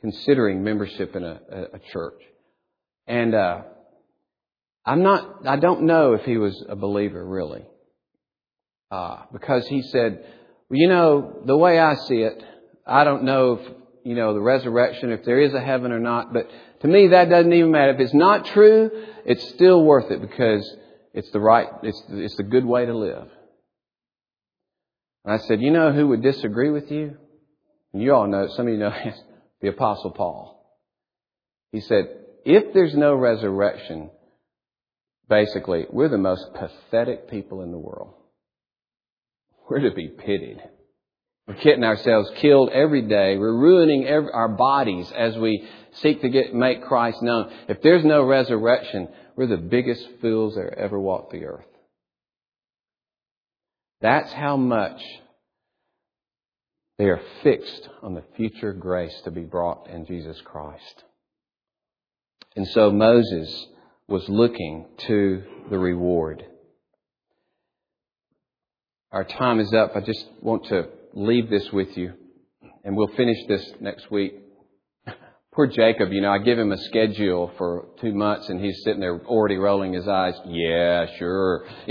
considering 0.00 0.64
membership 0.64 1.14
in 1.14 1.24
a, 1.24 1.40
a, 1.50 1.62
a 1.74 1.78
church. 1.92 2.20
And 3.06 3.34
uh, 3.34 3.62
I'm 4.84 5.02
not, 5.02 5.46
I 5.46 5.56
don't 5.56 5.82
know 5.82 6.14
if 6.14 6.22
he 6.22 6.36
was 6.36 6.64
a 6.68 6.76
believer 6.76 7.24
really. 7.24 7.62
Uh, 8.90 9.22
because 9.32 9.66
he 9.66 9.82
said, 9.82 10.24
well, 10.68 10.78
you 10.78 10.88
know, 10.88 11.42
the 11.46 11.56
way 11.56 11.78
I 11.78 11.94
see 11.94 12.22
it, 12.22 12.42
I 12.86 13.04
don't 13.04 13.24
know 13.24 13.52
if, 13.52 13.72
you 14.04 14.14
know, 14.14 14.34
the 14.34 14.40
resurrection, 14.40 15.10
if 15.10 15.24
there 15.24 15.40
is 15.40 15.54
a 15.54 15.60
heaven 15.60 15.90
or 15.90 15.98
not, 15.98 16.32
but 16.32 16.48
to 16.80 16.88
me 16.88 17.08
that 17.08 17.30
doesn't 17.30 17.52
even 17.52 17.70
matter. 17.70 17.94
If 17.94 18.00
it's 18.00 18.14
not 18.14 18.46
true, 18.46 18.90
it's 19.24 19.48
still 19.50 19.82
worth 19.82 20.10
it 20.10 20.20
because 20.20 20.76
it's 21.14 21.30
the 21.30 21.40
right, 21.40 21.68
it's, 21.82 22.02
it's 22.10 22.36
the 22.36 22.42
good 22.42 22.66
way 22.66 22.84
to 22.84 22.94
live. 22.96 23.28
And 25.24 25.32
I 25.32 25.38
said, 25.38 25.62
You 25.62 25.70
know 25.70 25.92
who 25.92 26.08
would 26.08 26.22
disagree 26.22 26.70
with 26.70 26.90
you? 26.90 27.16
And 27.92 28.02
you 28.02 28.14
all 28.14 28.26
know, 28.26 28.48
some 28.54 28.66
of 28.66 28.72
you 28.72 28.78
know, 28.78 28.92
the 29.62 29.68
Apostle 29.68 30.10
Paul. 30.10 30.60
He 31.72 31.80
said, 31.80 32.04
If 32.44 32.74
there's 32.74 32.94
no 32.94 33.14
resurrection, 33.14 34.10
basically, 35.30 35.86
we're 35.90 36.10
the 36.10 36.18
most 36.18 36.44
pathetic 36.52 37.30
people 37.30 37.62
in 37.62 37.70
the 37.70 37.78
world. 37.78 38.12
We're 39.68 39.80
to 39.80 39.94
be 39.94 40.08
pitied. 40.08 40.60
We're 41.46 41.54
getting 41.54 41.84
ourselves 41.84 42.30
killed 42.36 42.70
every 42.70 43.02
day. 43.02 43.36
We're 43.36 43.54
ruining 43.54 44.06
every, 44.06 44.30
our 44.32 44.48
bodies 44.48 45.12
as 45.14 45.36
we 45.36 45.68
seek 46.00 46.22
to 46.22 46.30
get 46.30 46.54
make 46.54 46.84
Christ 46.84 47.22
known. 47.22 47.52
If 47.68 47.82
there's 47.82 48.04
no 48.04 48.22
resurrection, 48.22 49.08
we're 49.36 49.46
the 49.46 49.58
biggest 49.58 50.06
fools 50.22 50.54
that 50.54 50.74
ever 50.78 50.98
walked 50.98 51.32
the 51.32 51.44
earth. 51.44 51.66
That's 54.00 54.32
how 54.32 54.56
much 54.56 55.00
they 56.98 57.06
are 57.06 57.20
fixed 57.42 57.88
on 58.02 58.14
the 58.14 58.24
future 58.36 58.72
grace 58.72 59.14
to 59.24 59.30
be 59.30 59.42
brought 59.42 59.88
in 59.88 60.06
Jesus 60.06 60.40
Christ. 60.44 61.04
And 62.56 62.66
so 62.68 62.90
Moses 62.90 63.66
was 64.08 64.26
looking 64.28 64.86
to 65.08 65.42
the 65.70 65.78
reward. 65.78 66.44
Our 69.10 69.24
time 69.24 69.60
is 69.60 69.72
up. 69.72 69.92
I 69.96 70.00
just 70.00 70.24
want 70.40 70.66
to 70.66 70.88
leave 71.14 71.48
this 71.48 71.70
with 71.72 71.96
you, 71.96 72.12
and 72.84 72.96
we'll 72.96 73.14
finish 73.16 73.38
this 73.48 73.72
next 73.80 74.10
week. 74.10 74.34
Poor 75.52 75.68
Jacob, 75.68 76.12
you 76.12 76.20
know, 76.20 76.32
I 76.32 76.38
give 76.38 76.58
him 76.58 76.72
a 76.72 76.78
schedule 76.78 77.52
for 77.56 77.86
two 78.00 78.12
months, 78.12 78.48
and 78.48 78.62
he's 78.62 78.82
sitting 78.82 79.00
there 79.00 79.20
already 79.24 79.56
rolling 79.56 79.92
his 79.92 80.08
eyes. 80.08 80.34
Yeah, 80.46 81.06
sure. 81.16 81.64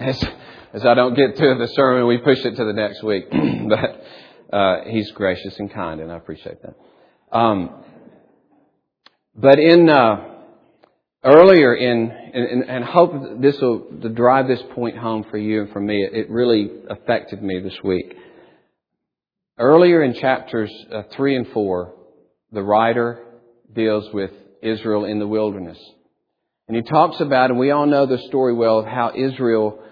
as 0.00 0.86
I 0.86 0.94
don't 0.94 1.14
get 1.14 1.36
to 1.36 1.54
the 1.58 1.68
sermon, 1.74 2.06
we 2.06 2.16
push 2.16 2.42
it 2.44 2.56
to 2.56 2.64
the 2.64 2.72
next 2.72 3.02
week. 3.02 3.24
but 3.30 4.56
uh, 4.56 4.84
he's 4.86 5.10
gracious 5.12 5.58
and 5.58 5.70
kind, 5.70 6.00
and 6.00 6.10
I 6.10 6.16
appreciate 6.16 6.56
that. 6.62 7.36
Um, 7.36 7.84
but 9.34 9.58
in 9.58 9.90
uh, 9.90 10.31
earlier 11.24 11.74
in, 11.74 12.10
and, 12.10 12.64
and 12.68 12.84
hope 12.84 13.40
this 13.40 13.60
will 13.60 13.86
drive 14.14 14.48
this 14.48 14.62
point 14.74 14.96
home 14.96 15.24
for 15.30 15.38
you 15.38 15.62
and 15.62 15.72
for 15.72 15.80
me. 15.80 16.04
It, 16.04 16.30
really 16.30 16.70
affected 16.90 17.42
me 17.42 17.60
this 17.60 17.76
week. 17.84 18.14
Earlier 19.58 20.02
in 20.02 20.14
chapters 20.14 20.72
uh, 20.92 21.02
three 21.14 21.36
and 21.36 21.46
four, 21.48 21.94
the 22.50 22.62
writer 22.62 23.24
deals 23.72 24.12
with 24.12 24.30
Israel 24.62 25.04
in 25.04 25.18
the 25.18 25.26
wilderness. 25.26 25.78
And 26.68 26.76
he 26.76 26.82
talks 26.82 27.20
about, 27.20 27.50
and 27.50 27.58
we 27.58 27.70
all 27.70 27.86
know 27.86 28.06
the 28.06 28.18
story 28.28 28.54
well, 28.54 28.78
of 28.78 28.86
how 28.86 29.12
Israel 29.14 29.82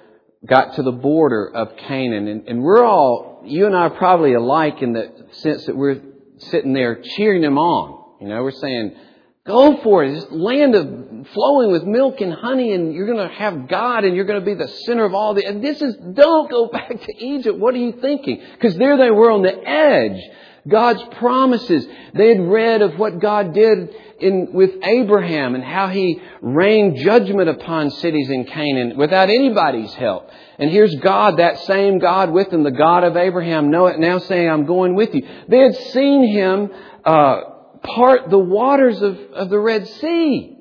got 0.47 0.77
to 0.77 0.83
the 0.83 0.93
border 0.93 1.51
of 1.55 1.77
Canaan. 1.77 2.27
And, 2.27 2.49
and 2.49 2.63
we're 2.63 2.85
all, 2.85 3.43
you 3.45 3.67
and 3.67 3.77
I 3.77 3.81
are 3.81 3.91
probably 3.91 4.35
alike 4.35 4.81
in 4.81 4.95
the 4.95 5.13
sense 5.33 5.67
that 5.67 5.77
we're 5.77 6.01
sitting 6.39 6.73
there 6.73 7.03
cheering 7.17 7.43
them 7.43 7.59
on. 7.59 8.17
You 8.21 8.29
know, 8.29 8.43
we're 8.43 8.53
saying, 8.53 8.97
go 9.47 9.81
for 9.83 10.05
it. 10.05 10.15
This 10.15 10.27
land 10.31 10.75
of 10.75 11.29
flowing 11.29 11.71
with 11.71 11.85
milk 11.85 12.21
and 12.21 12.33
honey 12.33 12.73
and 12.73 12.93
you're 12.93 13.07
going 13.07 13.29
to 13.29 13.35
have 13.35 13.69
God 13.69 14.05
and 14.05 14.15
you're 14.15 14.25
going 14.25 14.41
to 14.41 14.47
be 14.47 14.55
the 14.55 14.69
center 14.69 15.05
of 15.05 15.15
all 15.15 15.35
the, 15.35 15.45
and 15.45 15.63
this 15.63 15.81
is, 15.81 15.97
don't 16.15 16.51
go 16.51 16.67
back 16.73 16.89
to 16.89 17.25
Egypt. 17.25 17.59
What 17.59 17.75
are 17.75 17.79
you 17.79 17.93
thinking? 18.01 18.43
Because 18.53 18.77
there 18.77 18.97
they 18.97 19.11
were 19.11 19.31
on 19.31 19.43
the 19.43 19.57
edge. 19.69 20.21
God's 20.69 21.03
promises. 21.17 21.87
They 22.15 22.29
had 22.29 22.41
read 22.41 22.83
of 22.83 22.99
what 22.99 23.19
God 23.19 23.55
did 23.55 23.95
in, 24.21 24.53
with 24.53 24.73
Abraham 24.83 25.55
and 25.55 25.65
how 25.65 25.89
he 25.89 26.21
rained 26.43 26.99
judgment 26.99 27.49
upon 27.49 27.91
cities 27.91 28.29
in 28.29 28.45
Canaan 28.45 28.99
without 28.99 29.31
anybody's 29.31 29.93
help. 29.95 30.31
And 30.59 30.71
here's 30.71 30.95
God, 30.97 31.39
that 31.39 31.61
same 31.61 31.99
God 31.99 32.31
with 32.31 32.51
them, 32.51 32.63
the 32.63 32.71
God 32.71 33.05
of 33.05 33.17
Abraham, 33.17 33.71
now 33.71 34.19
saying, 34.19 34.51
I'm 34.51 34.67
going 34.67 34.95
with 34.95 35.15
you. 35.15 35.27
They 35.49 35.61
had 35.61 35.75
seen 35.75 36.29
him 36.29 36.71
uh, 37.05 37.41
part 37.83 38.31
the 38.31 38.39
waters 38.39 39.01
of, 39.03 39.19
of 39.33 39.51
the 39.51 39.59
Red 39.59 39.87
Sea. 39.87 40.57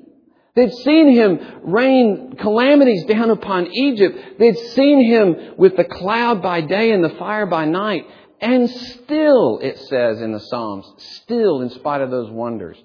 They'd 0.56 0.74
seen 0.74 1.12
him 1.12 1.40
rain 1.62 2.34
calamities 2.38 3.04
down 3.04 3.30
upon 3.30 3.68
Egypt. 3.72 4.38
They'd 4.38 4.58
seen 4.58 5.04
him 5.04 5.54
with 5.56 5.76
the 5.76 5.84
cloud 5.84 6.42
by 6.42 6.60
day 6.60 6.90
and 6.92 7.04
the 7.04 7.16
fire 7.16 7.46
by 7.46 7.66
night. 7.66 8.06
And 8.40 8.68
still, 8.68 9.58
it 9.62 9.78
says 9.78 10.20
in 10.20 10.32
the 10.32 10.40
Psalms, 10.40 10.86
still, 11.22 11.60
in 11.60 11.70
spite 11.70 12.00
of 12.00 12.10
those 12.10 12.30
wonders, 12.30 12.78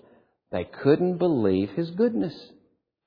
they 0.52 0.66
couldn't 0.66 1.18
believe 1.18 1.72
his 1.72 1.90
goodness. 1.92 2.36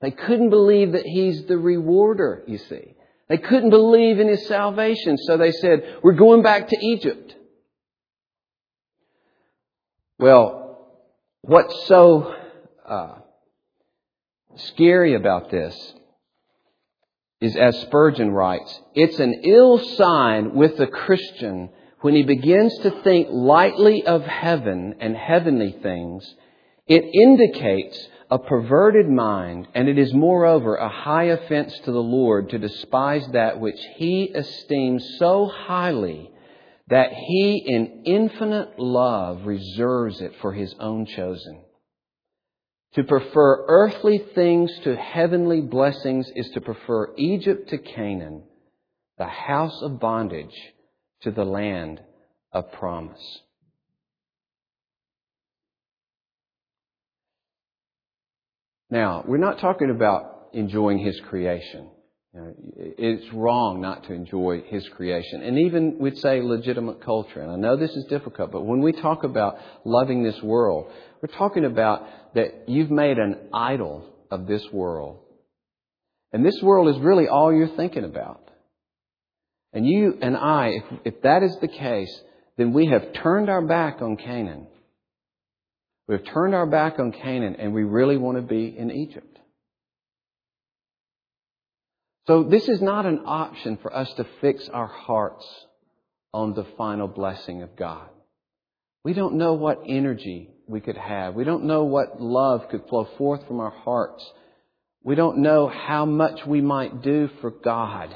They 0.01 0.11
couldn't 0.11 0.49
believe 0.49 0.93
that 0.93 1.05
he's 1.05 1.45
the 1.45 1.57
rewarder, 1.57 2.43
you 2.47 2.57
see. 2.57 2.95
They 3.27 3.37
couldn't 3.37 3.69
believe 3.69 4.19
in 4.19 4.27
his 4.27 4.47
salvation, 4.47 5.17
so 5.17 5.37
they 5.37 5.51
said, 5.51 5.99
We're 6.03 6.13
going 6.13 6.41
back 6.41 6.67
to 6.69 6.77
Egypt. 6.79 7.35
Well, 10.17 10.68
what's 11.41 11.87
so 11.87 12.35
uh, 12.87 13.15
scary 14.55 15.15
about 15.15 15.51
this 15.51 15.93
is, 17.41 17.55
as 17.55 17.79
Spurgeon 17.81 18.31
writes, 18.31 18.79
it's 18.93 19.19
an 19.19 19.41
ill 19.43 19.77
sign 19.95 20.55
with 20.55 20.77
the 20.77 20.87
Christian 20.87 21.69
when 22.01 22.15
he 22.15 22.23
begins 22.23 22.77
to 22.79 22.91
think 23.01 23.27
lightly 23.31 24.05
of 24.05 24.23
heaven 24.23 24.95
and 24.99 25.15
heavenly 25.15 25.75
things. 25.81 26.35
It 26.87 27.03
indicates 27.03 28.07
a 28.31 28.39
perverted 28.39 29.09
mind, 29.09 29.67
and 29.73 29.87
it 29.87 29.97
is 29.97 30.13
moreover 30.13 30.75
a 30.75 30.89
high 30.89 31.25
offense 31.25 31.77
to 31.79 31.91
the 31.91 32.01
Lord 32.01 32.49
to 32.49 32.59
despise 32.59 33.27
that 33.33 33.59
which 33.59 33.79
He 33.95 34.23
esteems 34.23 35.17
so 35.17 35.47
highly 35.47 36.31
that 36.89 37.13
He 37.13 37.63
in 37.65 38.03
infinite 38.05 38.79
love 38.79 39.45
reserves 39.45 40.21
it 40.21 40.33
for 40.41 40.53
His 40.53 40.73
own 40.79 41.05
chosen. 41.05 41.63
To 42.95 43.03
prefer 43.03 43.65
earthly 43.67 44.23
things 44.33 44.71
to 44.83 44.95
heavenly 44.95 45.61
blessings 45.61 46.27
is 46.35 46.49
to 46.55 46.61
prefer 46.61 47.13
Egypt 47.17 47.69
to 47.69 47.77
Canaan, 47.77 48.43
the 49.19 49.27
house 49.27 49.79
of 49.83 49.99
bondage 49.99 50.55
to 51.21 51.31
the 51.31 51.45
land 51.45 52.01
of 52.51 52.71
promise. 52.71 53.39
Now, 58.89 59.23
we're 59.27 59.37
not 59.37 59.59
talking 59.59 59.91
about 59.91 60.49
enjoying 60.53 60.97
His 60.97 61.19
creation. 61.29 61.91
You 62.33 62.41
know, 62.41 62.53
it's 62.75 63.33
wrong 63.33 63.81
not 63.81 64.03
to 64.05 64.13
enjoy 64.13 64.61
His 64.67 64.87
creation. 64.89 65.41
And 65.41 65.57
even, 65.59 65.97
we'd 65.99 66.17
say, 66.17 66.41
legitimate 66.41 67.03
culture. 67.03 67.41
And 67.41 67.51
I 67.51 67.55
know 67.55 67.75
this 67.75 67.95
is 67.95 68.05
difficult, 68.05 68.51
but 68.51 68.65
when 68.65 68.81
we 68.81 68.91
talk 68.91 69.23
about 69.23 69.57
loving 69.83 70.23
this 70.23 70.41
world, 70.43 70.91
we're 71.21 71.35
talking 71.35 71.65
about 71.65 72.07
that 72.35 72.65
you've 72.67 72.91
made 72.91 73.17
an 73.17 73.49
idol 73.53 74.05
of 74.29 74.45
this 74.45 74.63
world. 74.71 75.19
And 76.31 76.45
this 76.45 76.61
world 76.61 76.95
is 76.95 77.01
really 77.01 77.27
all 77.27 77.51
you're 77.51 77.75
thinking 77.75 78.03
about. 78.03 78.49
And 79.73 79.87
you 79.87 80.17
and 80.21 80.37
I, 80.37 80.67
if, 80.67 80.83
if 81.05 81.21
that 81.23 81.43
is 81.43 81.55
the 81.61 81.67
case, 81.67 82.21
then 82.57 82.73
we 82.73 82.87
have 82.87 83.13
turned 83.13 83.49
our 83.49 83.61
back 83.61 84.01
on 84.01 84.17
Canaan. 84.17 84.67
We've 86.07 86.25
turned 86.25 86.55
our 86.55 86.65
back 86.65 86.99
on 86.99 87.11
Canaan 87.11 87.55
and 87.55 87.73
we 87.73 87.83
really 87.83 88.17
want 88.17 88.37
to 88.37 88.41
be 88.41 88.75
in 88.75 88.91
Egypt. 88.91 89.28
So 92.29 92.43
this 92.43 92.69
is 92.69 92.79
not 92.79 93.07
an 93.07 93.23
option 93.25 93.79
for 93.81 93.91
us 93.91 94.13
to 94.13 94.25
fix 94.39 94.69
our 94.69 94.85
hearts 94.85 95.43
on 96.31 96.53
the 96.53 96.63
final 96.77 97.07
blessing 97.07 97.63
of 97.63 97.75
God. 97.75 98.07
We 99.03 99.13
don't 99.13 99.39
know 99.39 99.53
what 99.53 99.81
energy 99.87 100.51
we 100.67 100.79
could 100.79 100.95
have. 100.95 101.33
We 101.33 101.43
don't 101.43 101.63
know 101.63 101.85
what 101.85 102.21
love 102.21 102.69
could 102.69 102.87
flow 102.87 103.07
forth 103.17 103.47
from 103.47 103.59
our 103.59 103.71
hearts. 103.71 104.23
We 105.03 105.15
don't 105.15 105.39
know 105.39 105.69
how 105.69 106.05
much 106.05 106.45
we 106.45 106.61
might 106.61 107.01
do 107.01 107.31
for 107.41 107.49
God 107.49 108.15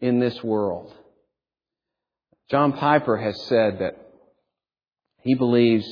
in 0.00 0.20
this 0.20 0.42
world. 0.42 0.94
John 2.50 2.72
Piper 2.72 3.18
has 3.18 3.38
said 3.42 3.80
that 3.80 3.98
he 5.20 5.34
believes 5.34 5.86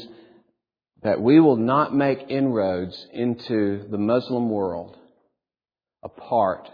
that 1.03 1.21
we 1.21 1.39
will 1.39 1.57
not 1.57 1.95
make 1.95 2.31
inroads 2.31 3.07
into 3.13 3.87
the 3.91 3.99
Muslim 3.99 4.49
world 4.49 4.97
apart 6.03 6.71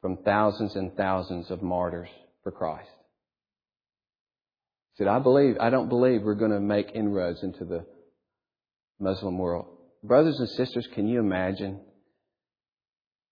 from 0.00 0.18
thousands 0.18 0.76
and 0.76 0.96
thousands 0.96 1.50
of 1.50 1.62
martyrs 1.62 2.08
for 2.42 2.50
Christ. 2.50 2.88
He 4.92 5.04
said, 5.04 5.08
I 5.08 5.18
believe, 5.18 5.56
I 5.60 5.70
don't 5.70 5.88
believe 5.88 6.22
we're 6.22 6.34
going 6.34 6.50
to 6.52 6.60
make 6.60 6.90
inroads 6.94 7.42
into 7.42 7.64
the 7.64 7.84
Muslim 8.98 9.38
world. 9.38 9.66
Brothers 10.02 10.38
and 10.38 10.48
sisters, 10.50 10.86
can 10.94 11.06
you 11.06 11.20
imagine? 11.20 11.80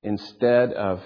Instead 0.02 0.72
of 0.72 1.02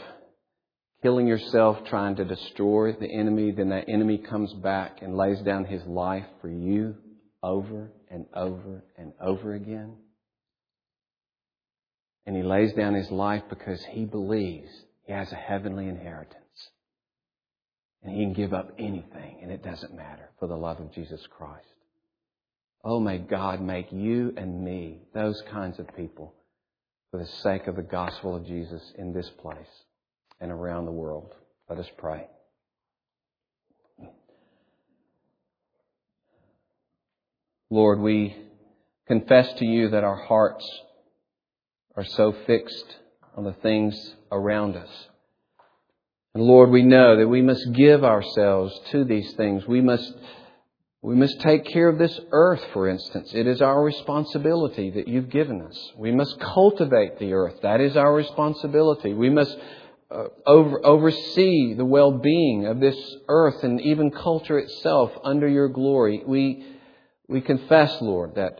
killing 1.02 1.26
yourself 1.26 1.84
trying 1.86 2.16
to 2.16 2.24
destroy 2.24 2.92
the 2.92 3.12
enemy, 3.12 3.52
then 3.52 3.70
that 3.70 3.88
enemy 3.88 4.18
comes 4.18 4.52
back 4.54 4.98
and 5.02 5.16
lays 5.16 5.40
down 5.40 5.64
his 5.64 5.82
life 5.84 6.26
for 6.40 6.48
you 6.48 6.96
over 7.42 7.90
and 8.10 8.26
over 8.34 8.84
and 8.96 9.12
over 9.20 9.54
again. 9.54 9.96
And 12.26 12.36
he 12.36 12.42
lays 12.42 12.72
down 12.74 12.94
his 12.94 13.10
life 13.10 13.42
because 13.48 13.84
he 13.90 14.04
believes 14.04 14.70
has 15.12 15.30
a 15.32 15.36
heavenly 15.36 15.88
inheritance. 15.88 16.36
And 18.02 18.16
he 18.16 18.24
can 18.24 18.32
give 18.32 18.52
up 18.52 18.72
anything, 18.78 19.38
and 19.42 19.50
it 19.50 19.62
doesn't 19.62 19.94
matter 19.94 20.30
for 20.38 20.48
the 20.48 20.56
love 20.56 20.80
of 20.80 20.92
Jesus 20.92 21.20
Christ. 21.30 21.66
Oh, 22.84 22.98
may 22.98 23.18
God 23.18 23.60
make 23.60 23.92
you 23.92 24.34
and 24.36 24.64
me 24.64 25.02
those 25.14 25.40
kinds 25.52 25.78
of 25.78 25.86
people 25.96 26.34
for 27.10 27.18
the 27.18 27.28
sake 27.42 27.68
of 27.68 27.76
the 27.76 27.82
gospel 27.82 28.34
of 28.34 28.46
Jesus 28.46 28.82
in 28.98 29.12
this 29.12 29.30
place 29.40 29.84
and 30.40 30.50
around 30.50 30.86
the 30.86 30.92
world. 30.92 31.32
Let 31.68 31.78
us 31.78 31.90
pray. 31.96 32.26
Lord, 37.70 38.00
we 38.00 38.36
confess 39.06 39.52
to 39.54 39.64
you 39.64 39.90
that 39.90 40.04
our 40.04 40.16
hearts 40.16 40.68
are 41.96 42.04
so 42.04 42.34
fixed 42.46 42.96
on 43.36 43.44
the 43.44 43.54
things 43.54 44.14
around 44.30 44.76
us. 44.76 44.90
And 46.34 46.44
Lord, 46.44 46.70
we 46.70 46.82
know 46.82 47.16
that 47.18 47.28
we 47.28 47.42
must 47.42 47.72
give 47.72 48.04
ourselves 48.04 48.78
to 48.90 49.04
these 49.04 49.32
things. 49.34 49.66
We 49.66 49.82
must, 49.82 50.10
we 51.02 51.14
must 51.14 51.40
take 51.40 51.66
care 51.66 51.88
of 51.88 51.98
this 51.98 52.18
earth, 52.30 52.64
for 52.72 52.88
instance. 52.88 53.32
It 53.34 53.46
is 53.46 53.60
our 53.60 53.82
responsibility 53.82 54.90
that 54.90 55.08
you've 55.08 55.28
given 55.28 55.60
us. 55.60 55.92
We 55.96 56.10
must 56.10 56.40
cultivate 56.40 57.18
the 57.18 57.34
earth. 57.34 57.56
That 57.62 57.80
is 57.80 57.96
our 57.96 58.14
responsibility. 58.14 59.12
We 59.12 59.28
must 59.28 59.56
uh, 60.10 60.28
over, 60.46 60.84
oversee 60.84 61.74
the 61.74 61.84
well-being 61.84 62.66
of 62.66 62.80
this 62.80 62.96
earth 63.28 63.62
and 63.62 63.80
even 63.80 64.10
culture 64.10 64.58
itself 64.58 65.10
under 65.24 65.48
your 65.48 65.68
glory. 65.68 66.22
We, 66.26 66.66
we 67.28 67.40
confess, 67.40 68.00
Lord, 68.00 68.36
that 68.36 68.58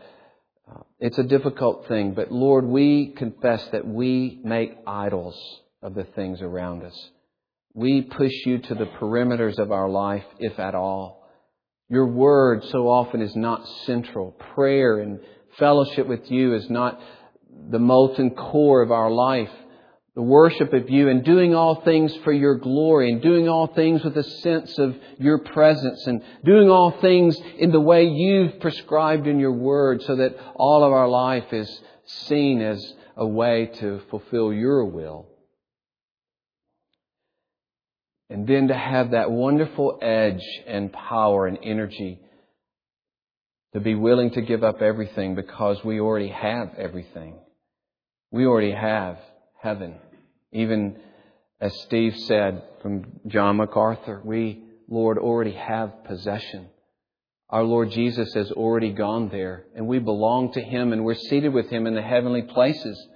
it's 1.03 1.17
a 1.17 1.23
difficult 1.23 1.89
thing, 1.89 2.13
but 2.13 2.31
Lord, 2.31 2.63
we 2.63 3.07
confess 3.07 3.61
that 3.73 3.85
we 3.85 4.39
make 4.41 4.77
idols 4.87 5.37
of 5.81 5.95
the 5.95 6.05
things 6.05 6.41
around 6.41 6.81
us. 6.81 7.09
We 7.73 8.03
push 8.03 8.31
you 8.45 8.59
to 8.59 8.73
the 8.73 8.85
perimeters 8.85 9.59
of 9.59 9.73
our 9.73 9.89
life, 9.89 10.23
if 10.39 10.57
at 10.59 10.75
all. 10.75 11.27
Your 11.89 12.05
word 12.05 12.63
so 12.71 12.87
often 12.87 13.21
is 13.21 13.35
not 13.35 13.67
central. 13.85 14.31
Prayer 14.55 14.99
and 14.99 15.19
fellowship 15.59 16.07
with 16.07 16.31
you 16.31 16.55
is 16.55 16.69
not 16.69 16.97
the 17.69 17.79
molten 17.79 18.29
core 18.29 18.81
of 18.81 18.93
our 18.93 19.11
life 19.11 19.51
the 20.15 20.21
worship 20.21 20.73
of 20.73 20.89
you 20.89 21.09
and 21.09 21.23
doing 21.23 21.55
all 21.55 21.81
things 21.81 22.15
for 22.23 22.31
your 22.31 22.55
glory 22.55 23.11
and 23.11 23.21
doing 23.21 23.49
all 23.49 23.67
things 23.67 24.03
with 24.03 24.15
a 24.15 24.23
sense 24.23 24.77
of 24.77 24.95
your 25.17 25.39
presence 25.39 26.05
and 26.05 26.21
doing 26.45 26.69
all 26.69 26.91
things 27.01 27.35
in 27.57 27.71
the 27.71 27.79
way 27.79 28.05
you've 28.05 28.59
prescribed 28.59 29.25
in 29.25 29.39
your 29.39 29.53
word 29.53 30.03
so 30.03 30.15
that 30.17 30.35
all 30.55 30.83
of 30.83 30.93
our 30.93 31.07
life 31.07 31.51
is 31.51 31.81
seen 32.05 32.61
as 32.61 32.93
a 33.17 33.25
way 33.25 33.71
to 33.79 34.01
fulfill 34.11 34.53
your 34.53 34.85
will. 34.85 35.27
And 38.29 38.47
then 38.47 38.67
to 38.67 38.75
have 38.75 39.11
that 39.11 39.31
wonderful 39.31 39.97
edge 40.01 40.43
and 40.67 40.93
power 40.93 41.47
and 41.47 41.57
energy 41.63 42.19
to 43.73 43.79
be 43.79 43.95
willing 43.95 44.31
to 44.31 44.41
give 44.41 44.63
up 44.63 44.81
everything 44.81 45.33
because 45.33 45.83
we 45.83 45.99
already 45.99 46.29
have 46.29 46.75
everything. 46.77 47.39
We 48.31 48.45
already 48.45 48.71
have 48.71 49.17
heaven. 49.63 49.95
Even 50.53 50.97
as 51.59 51.73
Steve 51.81 52.15
said 52.17 52.63
from 52.81 53.19
John 53.27 53.57
MacArthur, 53.57 54.21
we, 54.23 54.63
Lord, 54.87 55.17
already 55.17 55.53
have 55.53 56.03
possession. 56.05 56.67
Our 57.49 57.63
Lord 57.63 57.91
Jesus 57.91 58.33
has 58.33 58.51
already 58.51 58.91
gone 58.91 59.29
there, 59.29 59.65
and 59.75 59.87
we 59.87 59.99
belong 59.99 60.53
to 60.53 60.61
Him, 60.61 60.93
and 60.93 61.03
we're 61.03 61.15
seated 61.15 61.53
with 61.53 61.69
Him 61.69 61.87
in 61.87 61.95
the 61.95 62.01
heavenly 62.01 62.43
places. 62.43 63.07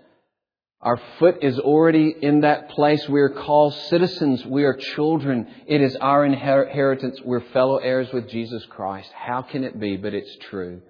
Our 0.81 0.99
foot 1.17 1.39
is 1.41 1.57
already 1.59 2.15
in 2.21 2.41
that 2.41 2.69
place. 2.69 3.07
We 3.09 3.19
are 3.21 3.29
called 3.29 3.73
citizens. 3.89 4.45
We 4.45 4.63
are 4.63 4.75
children. 4.75 5.47
It 5.65 5.81
is 5.81 5.95
our 5.95 6.23
inheritance. 6.23 7.19
We're 7.23 7.41
fellow 7.51 7.77
heirs 7.77 8.09
with 8.13 8.29
Jesus 8.29 8.63
Christ. 8.65 9.09
How 9.13 9.41
can 9.41 9.63
it 9.63 9.79
be? 9.79 9.97
But 9.97 10.13
it's 10.13 10.37
true. 10.49 10.81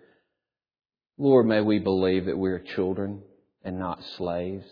Lord, 1.17 1.45
may 1.45 1.61
we 1.61 1.79
believe 1.79 2.25
that 2.25 2.37
we 2.37 2.49
are 2.49 2.59
children 2.59 3.21
and 3.63 3.79
not 3.79 4.03
slaves 4.17 4.67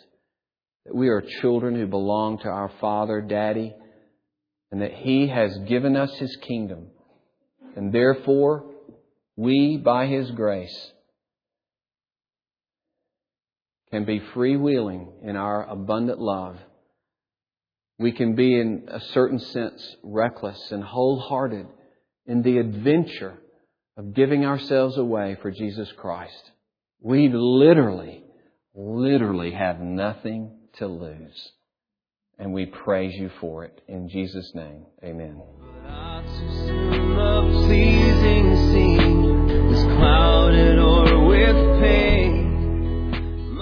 that 0.85 0.95
we 0.95 1.09
are 1.09 1.21
children 1.41 1.75
who 1.75 1.87
belong 1.87 2.39
to 2.39 2.47
our 2.47 2.71
Father, 2.79 3.21
Daddy, 3.21 3.73
and 4.71 4.81
that 4.81 4.93
He 4.93 5.27
has 5.27 5.57
given 5.67 5.95
us 5.95 6.13
His 6.15 6.35
kingdom. 6.37 6.87
And 7.75 7.91
therefore, 7.91 8.65
we, 9.35 9.77
by 9.77 10.05
His 10.07 10.29
grace, 10.31 10.91
can 13.91 14.05
be 14.05 14.19
freewheeling 14.19 15.23
in 15.23 15.35
our 15.35 15.67
abundant 15.67 16.19
love. 16.19 16.57
We 17.97 18.11
can 18.11 18.35
be, 18.35 18.59
in 18.59 18.87
a 18.89 18.99
certain 18.99 19.39
sense, 19.39 19.95
reckless 20.03 20.71
and 20.71 20.83
wholehearted 20.83 21.67
in 22.25 22.41
the 22.41 22.57
adventure 22.57 23.37
of 23.97 24.13
giving 24.13 24.45
ourselves 24.45 24.97
away 24.97 25.37
for 25.41 25.49
Jesus 25.49 25.89
Christ. 25.93 26.51
We 26.99 27.29
literally, 27.29 28.23
literally 28.73 29.51
have 29.51 29.79
nothing 29.79 30.54
to 30.77 30.87
lose. 30.87 31.51
And 32.37 32.53
we 32.53 32.65
praise 32.65 33.13
you 33.15 33.29
for 33.39 33.63
it. 33.63 33.81
In 33.87 34.09
Jesus' 34.09 34.51
name, 34.53 34.85
amen. 35.03 35.41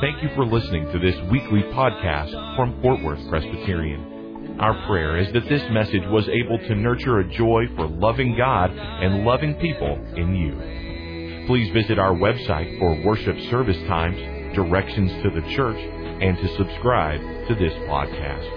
Thank 0.02 0.22
you 0.24 0.30
for 0.36 0.46
listening 0.46 0.92
to 0.92 1.00
this 1.00 1.16
weekly 1.32 1.62
podcast 1.72 2.56
from 2.58 2.82
Fort 2.82 3.02
Worth 3.04 3.30
Presbyterian. 3.30 4.58
Our 4.60 4.86
prayer 4.86 5.18
is 5.18 5.32
that 5.34 5.48
this 5.48 5.64
message 5.72 6.04
was 6.08 6.28
able 6.28 6.58
to 6.58 6.76
nurture 6.76 7.20
a 7.20 7.30
joy 7.30 7.66
for 7.76 7.88
loving 7.88 8.36
God 8.38 8.72
and 8.72 9.24
loving 9.24 9.56
people 9.56 9.94
in 10.16 10.36
you. 10.36 11.48
Please 11.48 11.72
visit 11.74 12.00
our 12.00 12.14
website 12.14 12.78
for 12.80 13.04
worship 13.04 13.40
service 13.50 13.78
times, 13.88 14.18
directions 14.54 15.12
to 15.24 15.30
the 15.30 15.42
church, 15.56 15.78
and 15.78 16.38
to 16.38 16.48
subscribe 16.56 17.20
to 17.48 17.56
this 17.56 17.74
podcast. 17.90 18.50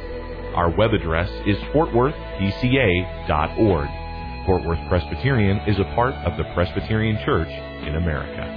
Our 0.55 0.71
web 0.71 0.95
address 0.95 1.29
is 1.47 1.57
fortworthpca.org. 1.75 3.89
Fort 4.47 4.65
Worth 4.65 4.89
Presbyterian 4.89 5.59
is 5.67 5.79
a 5.79 5.85
part 5.95 6.15
of 6.15 6.37
the 6.37 6.45
Presbyterian 6.55 7.19
Church 7.25 7.51
in 7.87 7.97
America. 7.97 8.57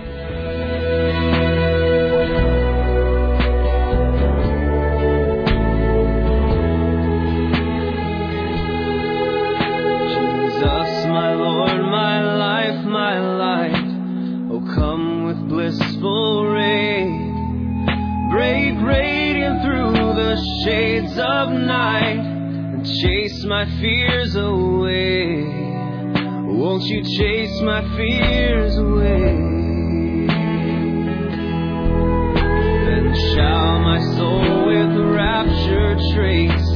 blissful 15.69 16.38
the 20.29 20.63
shades 20.63 21.17
of 21.17 21.49
night 21.49 22.19
and 22.19 22.85
chase 22.85 23.43
my 23.45 23.65
fears 23.81 24.35
away. 24.35 25.41
Won't 26.45 26.83
you 26.83 27.01
chase 27.01 27.59
my 27.61 27.81
fears 27.97 28.77
away? 28.77 29.33
Then 32.85 33.15
shall 33.33 33.79
my 33.79 33.99
soul 34.17 34.67
with 34.67 35.15
rapture 35.15 35.95
trace 36.13 36.68